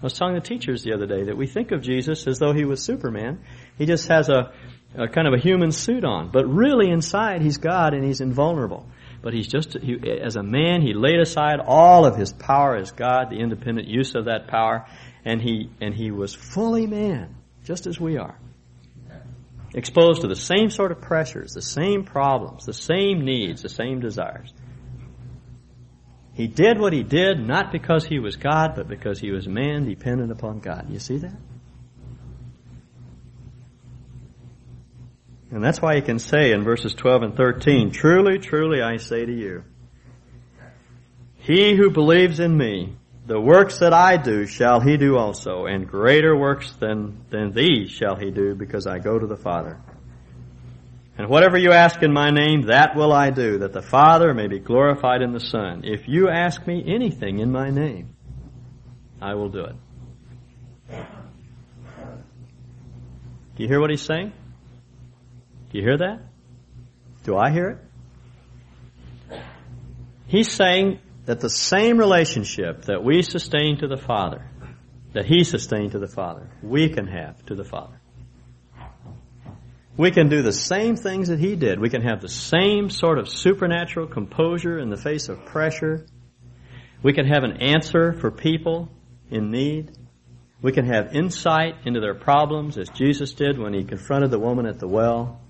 I 0.00 0.02
was 0.02 0.14
telling 0.14 0.34
the 0.34 0.40
teachers 0.40 0.82
the 0.82 0.94
other 0.94 1.06
day 1.06 1.24
that 1.24 1.36
we 1.36 1.46
think 1.46 1.72
of 1.72 1.82
Jesus 1.82 2.26
as 2.26 2.38
though 2.38 2.54
he 2.54 2.64
was 2.64 2.82
Superman. 2.82 3.40
He 3.76 3.84
just 3.84 4.08
has 4.08 4.30
a, 4.30 4.52
a 4.94 5.08
kind 5.08 5.28
of 5.28 5.34
a 5.34 5.38
human 5.38 5.72
suit 5.72 6.04
on. 6.04 6.30
But 6.30 6.46
really 6.46 6.90
inside, 6.90 7.42
he's 7.42 7.58
God 7.58 7.92
and 7.92 8.02
he's 8.02 8.22
invulnerable. 8.22 8.86
But 9.20 9.34
he's 9.34 9.46
just, 9.46 9.76
he, 9.78 9.98
as 10.22 10.36
a 10.36 10.42
man, 10.42 10.80
he 10.80 10.94
laid 10.94 11.20
aside 11.20 11.60
all 11.62 12.06
of 12.06 12.16
his 12.16 12.32
power 12.32 12.76
as 12.76 12.92
God, 12.92 13.28
the 13.28 13.40
independent 13.40 13.88
use 13.88 14.14
of 14.14 14.24
that 14.24 14.48
power, 14.48 14.86
and 15.22 15.42
he, 15.42 15.68
and 15.82 15.92
he 15.92 16.10
was 16.10 16.34
fully 16.34 16.86
man, 16.86 17.36
just 17.62 17.86
as 17.86 18.00
we 18.00 18.16
are 18.16 18.38
exposed 19.74 20.22
to 20.22 20.28
the 20.28 20.36
same 20.36 20.70
sort 20.70 20.92
of 20.92 21.00
pressures, 21.00 21.52
the 21.52 21.62
same 21.62 22.04
problems, 22.04 22.66
the 22.66 22.72
same 22.72 23.24
needs, 23.24 23.62
the 23.62 23.68
same 23.68 24.00
desires. 24.00 24.52
He 26.34 26.46
did 26.46 26.78
what 26.78 26.92
he 26.92 27.02
did 27.02 27.38
not 27.38 27.70
because 27.70 28.04
he 28.06 28.18
was 28.18 28.36
God, 28.36 28.74
but 28.74 28.88
because 28.88 29.20
he 29.20 29.30
was 29.30 29.46
man 29.46 29.84
dependent 29.84 30.32
upon 30.32 30.60
God. 30.60 30.86
You 30.88 30.98
see 30.98 31.18
that? 31.18 31.36
And 35.50 35.62
that's 35.62 35.82
why 35.82 35.96
he 35.96 36.00
can 36.00 36.18
say 36.18 36.52
in 36.52 36.62
verses 36.62 36.94
12 36.94 37.22
and 37.22 37.36
13, 37.36 37.90
Truly, 37.90 38.38
truly 38.38 38.80
I 38.80 38.98
say 38.98 39.26
to 39.26 39.32
you, 39.32 39.64
he 41.36 41.74
who 41.74 41.90
believes 41.90 42.38
in 42.38 42.56
me, 42.56 42.96
the 43.30 43.40
works 43.40 43.78
that 43.78 43.92
I 43.94 44.16
do 44.16 44.44
shall 44.44 44.80
he 44.80 44.96
do 44.96 45.16
also, 45.16 45.66
and 45.66 45.86
greater 45.86 46.36
works 46.36 46.72
than, 46.80 47.24
than 47.30 47.52
these 47.52 47.88
shall 47.88 48.16
he 48.16 48.32
do, 48.32 48.56
because 48.56 48.88
I 48.88 48.98
go 48.98 49.20
to 49.20 49.26
the 49.28 49.36
Father. 49.36 49.80
And 51.16 51.28
whatever 51.28 51.56
you 51.56 51.70
ask 51.70 52.02
in 52.02 52.12
my 52.12 52.30
name, 52.30 52.62
that 52.62 52.96
will 52.96 53.12
I 53.12 53.30
do, 53.30 53.58
that 53.58 53.72
the 53.72 53.82
Father 53.82 54.34
may 54.34 54.48
be 54.48 54.58
glorified 54.58 55.22
in 55.22 55.32
the 55.32 55.38
Son. 55.38 55.82
If 55.84 56.08
you 56.08 56.28
ask 56.28 56.66
me 56.66 56.82
anything 56.84 57.38
in 57.38 57.52
my 57.52 57.70
name, 57.70 58.16
I 59.22 59.34
will 59.34 59.48
do 59.48 59.60
it. 59.60 59.76
Do 63.54 63.62
you 63.62 63.68
hear 63.68 63.80
what 63.80 63.90
he's 63.90 64.02
saying? 64.02 64.32
Do 65.70 65.78
you 65.78 65.84
hear 65.84 65.98
that? 65.98 66.20
Do 67.22 67.36
I 67.36 67.52
hear 67.52 67.78
it? 69.30 69.40
He's 70.26 70.50
saying 70.50 70.98
that 71.30 71.38
the 71.38 71.48
same 71.48 71.96
relationship 71.96 72.86
that 72.86 73.04
we 73.04 73.22
sustain 73.22 73.78
to 73.78 73.86
the 73.86 73.96
Father, 73.96 74.44
that 75.12 75.26
He 75.26 75.44
sustained 75.44 75.92
to 75.92 76.00
the 76.00 76.08
Father, 76.08 76.50
we 76.60 76.88
can 76.88 77.06
have 77.06 77.46
to 77.46 77.54
the 77.54 77.62
Father. 77.62 78.00
We 79.96 80.10
can 80.10 80.28
do 80.28 80.42
the 80.42 80.52
same 80.52 80.96
things 80.96 81.28
that 81.28 81.38
He 81.38 81.54
did. 81.54 81.78
We 81.78 81.88
can 81.88 82.02
have 82.02 82.20
the 82.20 82.28
same 82.28 82.90
sort 82.90 83.16
of 83.16 83.28
supernatural 83.28 84.08
composure 84.08 84.76
in 84.80 84.90
the 84.90 84.96
face 84.96 85.28
of 85.28 85.44
pressure. 85.44 86.04
We 87.00 87.12
can 87.12 87.28
have 87.28 87.44
an 87.44 87.58
answer 87.58 88.12
for 88.12 88.32
people 88.32 88.88
in 89.30 89.52
need. 89.52 89.92
We 90.62 90.72
can 90.72 90.86
have 90.86 91.14
insight 91.14 91.76
into 91.84 92.00
their 92.00 92.16
problems 92.16 92.76
as 92.76 92.88
Jesus 92.88 93.34
did 93.34 93.56
when 93.56 93.72
He 93.72 93.84
confronted 93.84 94.32
the 94.32 94.40
woman 94.40 94.66
at 94.66 94.80
the 94.80 94.88
well. 94.88 95.40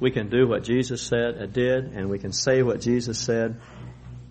We 0.00 0.10
can 0.10 0.30
do 0.30 0.48
what 0.48 0.64
Jesus 0.64 1.02
said, 1.02 1.36
uh, 1.38 1.44
did, 1.44 1.92
and 1.92 2.08
we 2.08 2.18
can 2.18 2.32
say 2.32 2.62
what 2.62 2.80
Jesus 2.80 3.18
said, 3.18 3.60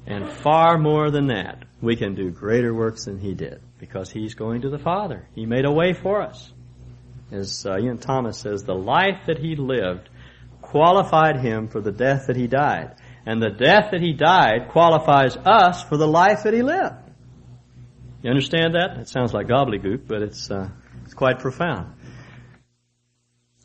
And 0.09 0.31
far 0.31 0.79
more 0.79 1.11
than 1.11 1.27
that, 1.27 1.65
we 1.81 1.95
can 1.95 2.15
do 2.15 2.31
greater 2.31 2.73
works 2.73 3.05
than 3.05 3.19
he 3.19 3.35
did 3.35 3.61
because 3.77 4.09
he's 4.09 4.33
going 4.33 4.61
to 4.61 4.69
the 4.69 4.79
Father. 4.79 5.27
He 5.35 5.45
made 5.45 5.65
a 5.65 5.71
way 5.71 5.93
for 5.93 6.23
us. 6.23 6.51
As 7.31 7.63
uh, 7.63 7.77
Ian 7.77 7.99
Thomas 7.99 8.39
says, 8.39 8.63
the 8.63 8.73
life 8.73 9.27
that 9.27 9.37
he 9.37 9.55
lived 9.55 10.09
qualified 10.63 11.39
him 11.39 11.67
for 11.67 11.79
the 11.79 11.91
death 11.91 12.25
that 12.25 12.35
he 12.35 12.47
died. 12.47 12.95
And 13.27 13.39
the 13.39 13.51
death 13.51 13.91
that 13.91 14.01
he 14.01 14.13
died 14.13 14.69
qualifies 14.69 15.37
us 15.37 15.83
for 15.83 15.95
the 15.95 16.07
life 16.07 16.43
that 16.43 16.55
he 16.55 16.63
lived. 16.63 16.95
You 18.23 18.31
understand 18.31 18.73
that? 18.73 18.97
It 18.97 19.09
sounds 19.09 19.31
like 19.31 19.47
gobbledygook, 19.47 20.07
but 20.07 20.23
it's, 20.23 20.49
uh, 20.49 20.69
it's 21.05 21.13
quite 21.13 21.37
profound. 21.37 21.93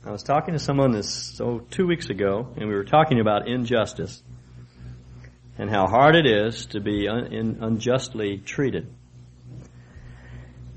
I 0.04 0.10
was 0.10 0.22
talking 0.22 0.52
to 0.52 0.60
someone 0.60 0.92
this 0.92 1.10
so 1.10 1.60
two 1.70 1.86
weeks 1.86 2.10
ago, 2.10 2.52
and 2.58 2.68
we 2.68 2.74
were 2.74 2.84
talking 2.84 3.20
about 3.20 3.48
injustice 3.48 4.22
and 5.58 5.70
how 5.70 5.86
hard 5.86 6.16
it 6.16 6.26
is 6.26 6.66
to 6.66 6.80
be 6.80 7.08
un- 7.08 7.58
unjustly 7.60 8.38
treated. 8.38 8.92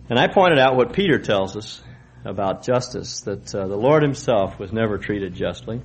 And 0.09 0.17
I 0.17 0.27
pointed 0.27 0.59
out 0.59 0.75
what 0.75 0.93
Peter 0.93 1.19
tells 1.19 1.57
us 1.57 1.81
about 2.23 2.63
justice, 2.63 3.21
that 3.21 3.53
uh, 3.53 3.67
the 3.67 3.75
Lord 3.75 4.03
himself 4.03 4.59
was 4.59 4.71
never 4.71 4.97
treated 4.97 5.33
justly. 5.33 5.81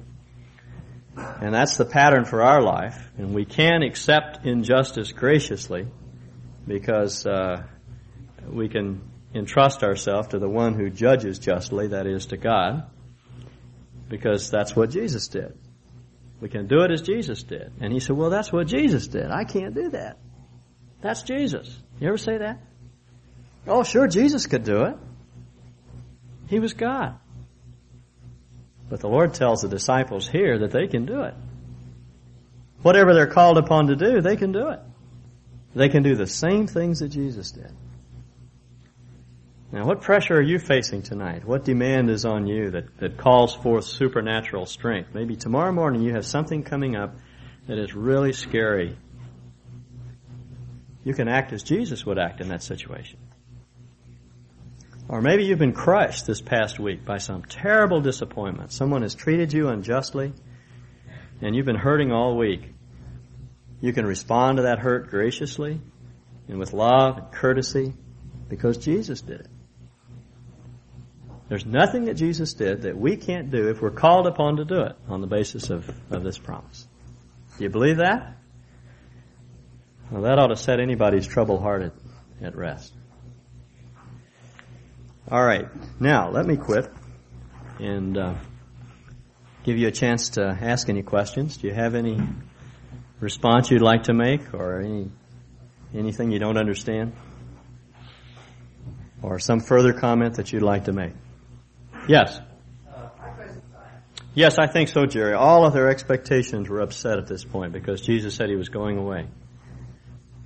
And 1.17 1.55
that's 1.55 1.77
the 1.77 1.85
pattern 1.85 2.25
for 2.25 2.43
our 2.43 2.63
life. 2.63 3.11
And 3.19 3.35
we 3.35 3.45
can 3.45 3.83
accept 3.83 4.47
injustice 4.47 5.13
graciously 5.13 5.89
because 6.67 7.27
uh, 7.27 7.65
we 8.49 8.69
can 8.69 9.03
entrust 9.35 9.83
ourselves 9.83 10.29
to 10.29 10.39
the 10.39 10.49
one 10.49 10.75
who 10.75 10.91
judges 10.91 11.39
justly, 11.39 11.89
that 11.89 12.07
is, 12.07 12.27
to 12.27 12.37
God 12.37 12.85
because 14.13 14.51
that's 14.51 14.77
what 14.77 14.91
Jesus 14.91 15.27
did. 15.29 15.59
We 16.43 16.49
can 16.49 16.67
do 16.67 16.81
it 16.81 16.91
as 16.91 17.03
Jesus 17.03 17.45
did. 17.45 17.73
And 17.81 17.93
he 17.93 18.01
said, 18.01 18.17
well, 18.17 18.29
that's 18.29 18.53
what 18.53 18.67
Jesus 18.67 19.07
did. 19.07 19.31
I 19.31 19.45
can't 19.45 19.77
do 19.77 19.91
that. 19.91 20.19
That's 21.01 21.23
Jesus. 21.23 21.73
You 22.01 22.09
ever 22.09 22.19
say 22.19 22.39
that? 22.39 22.59
Oh, 23.69 23.85
sure, 23.85 24.09
Jesus 24.09 24.47
could 24.47 24.65
do 24.65 24.83
it. 24.87 24.97
He 26.49 26.59
was 26.59 26.75
God. 26.75 27.15
But 28.91 28.99
the 28.99 29.09
Lord 29.09 29.35
tells 29.35 29.63
the 29.63 29.69
disciples 29.69 30.27
here 30.27 30.59
that 30.59 30.73
they 30.73 30.89
can 30.89 31.07
do 31.07 31.21
it. 31.23 31.35
Whatever 32.83 33.15
they're 33.15 33.29
called 33.29 33.57
upon 33.57 33.87
to 33.87 33.95
do, 33.95 34.21
they 34.21 34.35
can 34.35 34.51
do 34.51 34.71
it. 34.71 34.81
They 35.77 35.91
can 35.91 36.03
do 36.03 36.17
the 36.17 36.27
same 36.27 36.67
things 36.67 36.99
that 36.99 37.11
Jesus 37.11 37.53
did. 37.53 37.71
Now, 39.73 39.87
what 39.87 40.03
pressure 40.03 40.37
are 40.37 40.43
you 40.43 40.59
facing 40.59 41.01
tonight? 41.01 41.47
What 41.47 41.65
demand 41.65 42.11
is 42.11 42.27
on 42.27 42.47
you 42.47 42.73
that, 42.73 42.99
that 42.99 43.17
calls 43.17 43.55
forth 43.55 43.87
supernatural 43.87 44.67
strength? 44.67 45.15
Maybe 45.15 45.35
tomorrow 45.35 45.73
morning 45.73 46.03
you 46.03 46.13
have 46.13 46.27
something 46.27 46.63
coming 46.63 46.95
up 46.95 47.15
that 47.67 47.79
is 47.79 47.95
really 47.95 48.35
scary. 48.35 48.99
You 51.05 51.15
can 51.15 51.27
act 51.27 51.55
as 51.55 51.63
Jesus 51.63 52.05
would 52.05 52.19
act 52.19 52.43
in 52.43 52.49
that 52.49 52.63
situation. 52.63 53.19
Or 55.09 55.23
maybe 55.23 55.47
you've 55.47 55.59
been 55.59 55.73
crushed 55.73 56.27
this 56.27 56.43
past 56.43 56.79
week 56.79 57.07
by 57.07 57.17
some 57.17 57.43
terrible 57.43 58.03
disappointment. 58.03 58.73
Someone 58.73 59.01
has 59.01 59.15
treated 59.15 59.55
you 59.55 59.69
unjustly 59.69 60.35
and 61.41 61.57
you've 61.57 61.67
been 61.67 61.77
hurting 61.77 62.13
all 62.13 62.37
week. 62.37 62.63
You 63.81 63.95
can 63.95 64.05
respond 64.05 64.59
to 64.59 64.65
that 64.65 64.81
hurt 64.81 65.09
graciously 65.09 65.81
and 66.47 66.59
with 66.59 66.75
love 66.75 67.17
and 67.17 67.33
courtesy 67.33 67.95
because 68.51 68.77
Jesus 68.77 69.23
did 69.23 69.41
it. 69.41 69.49
There's 71.49 71.67
nothing 71.67 72.07
that 72.07 72.15
Jesus 72.15 72.55
did 72.55 72.83
that 72.83 72.97
we 72.97 73.17
can't 73.17 73.51
do 73.51 73.69
if 73.69 73.83
we're 73.83 73.91
called 73.91 74.27
upon 74.27 74.57
to 74.57 74.65
do 74.65 74.81
it 74.81 74.97
on 75.09 75.21
the 75.21 75.27
basis 75.27 75.71
of, 75.71 75.89
of 76.11 76.23
this 76.23 76.39
promise. 76.39 76.87
Do 77.59 77.65
you 77.65 77.71
believe 77.71 77.99
that? 77.99 78.37
Well, 80.11 80.23
that 80.23 80.39
ought 80.39 80.49
to 80.49 80.57
set 80.57 80.81
anybody's 80.81 81.27
troubled 81.27 81.61
heart 81.61 81.83
at, 81.83 81.93
at 82.43 82.57
rest. 82.57 82.93
All 85.31 85.43
right. 85.43 85.69
Now, 86.01 86.31
let 86.31 86.47
me 86.47 86.57
quit 86.57 86.91
and 87.79 88.19
uh, 88.19 88.35
give 89.65 89.79
you 89.79 89.89
a 89.89 89.93
chance 89.93 90.31
to 90.31 90.47
ask 90.47 90.89
any 90.89 91.03
questions. 91.03 91.57
Do 91.57 91.69
you 91.69 91.75
have 91.75 91.95
any 91.95 92.21
response 93.21 93.71
you'd 93.71 93.83
like 93.83 94.05
to 94.05 94.15
make 94.15 94.53
or 94.53 94.81
any 94.81 95.11
anything 95.95 96.31
you 96.31 96.39
don't 96.39 96.57
understand? 96.57 97.13
Or 99.23 99.39
some 99.39 99.61
further 99.61 99.93
comment 99.93 100.35
that 100.35 100.53
you'd 100.53 100.63
like 100.63 100.85
to 100.85 100.93
make? 100.93 101.13
Yes. 102.09 102.41
Yes, 104.35 104.59
I 104.59 104.67
think 104.67 104.89
so, 104.89 105.05
Jerry. 105.05 105.35
All 105.35 105.67
of 105.67 105.75
their 105.75 105.91
expectations 105.91 106.69
were 106.69 106.81
upset 106.81 107.19
at 107.19 107.27
this 107.27 107.45
point 107.45 107.73
because 107.73 108.01
Jesus 108.01 108.35
said 108.35 108.49
he 108.49 108.57
was 108.57 108.71
going 108.71 108.97
away. 108.97 109.27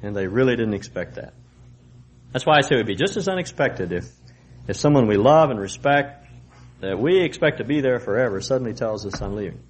And 0.02 0.14
they 0.14 0.26
really 0.26 0.56
didn't 0.56 0.74
expect 0.74 1.14
that. 1.14 1.34
That's 2.32 2.44
why 2.44 2.56
I 2.58 2.60
say 2.62 2.74
it 2.74 2.78
would 2.78 2.86
be 2.86 2.96
just 2.96 3.16
as 3.16 3.28
unexpected 3.28 3.92
if, 3.92 4.04
if 4.66 4.76
someone 4.76 5.06
we 5.06 5.16
love 5.16 5.50
and 5.50 5.60
respect, 5.60 6.26
that 6.80 6.98
we 6.98 7.22
expect 7.22 7.58
to 7.58 7.64
be 7.64 7.80
there 7.80 8.00
forever, 8.00 8.40
suddenly 8.40 8.74
tells 8.74 9.06
us 9.06 9.22
I'm 9.22 9.34
leaving. 9.34 9.62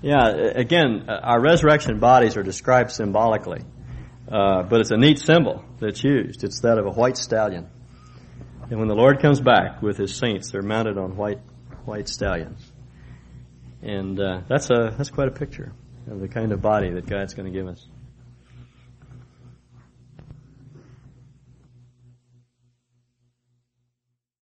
Yeah, 0.00 0.28
again, 0.28 1.04
uh, 1.08 1.20
our 1.22 1.40
resurrection 1.40 1.98
bodies 1.98 2.36
are 2.36 2.42
described 2.42 2.92
symbolically, 2.92 3.62
uh, 4.30 4.62
but 4.62 4.80
it's 4.80 4.90
a 4.90 4.96
neat 4.96 5.18
symbol 5.18 5.64
that's 5.78 6.02
used. 6.02 6.44
It's 6.44 6.60
that 6.60 6.78
of 6.78 6.86
a 6.86 6.90
white 6.90 7.16
stallion. 7.16 7.68
And 8.70 8.78
when 8.78 8.88
the 8.88 8.94
Lord 8.94 9.20
comes 9.20 9.40
back 9.40 9.80
with 9.80 9.96
his 9.96 10.14
saints, 10.14 10.50
they're 10.50 10.62
mounted 10.62 10.98
on 10.98 11.16
white, 11.16 11.40
white 11.86 12.08
stallions. 12.08 12.60
And 13.80 14.20
uh, 14.20 14.42
that's 14.48 14.70
a 14.70 14.94
that's 14.96 15.10
quite 15.10 15.28
a 15.28 15.32
picture 15.32 15.72
of 16.10 16.20
the 16.20 16.28
kind 16.28 16.52
of 16.52 16.60
body 16.60 16.90
that 16.90 17.06
God's 17.06 17.34
going 17.34 17.50
to 17.50 17.56
give 17.56 17.66
us. 17.66 17.86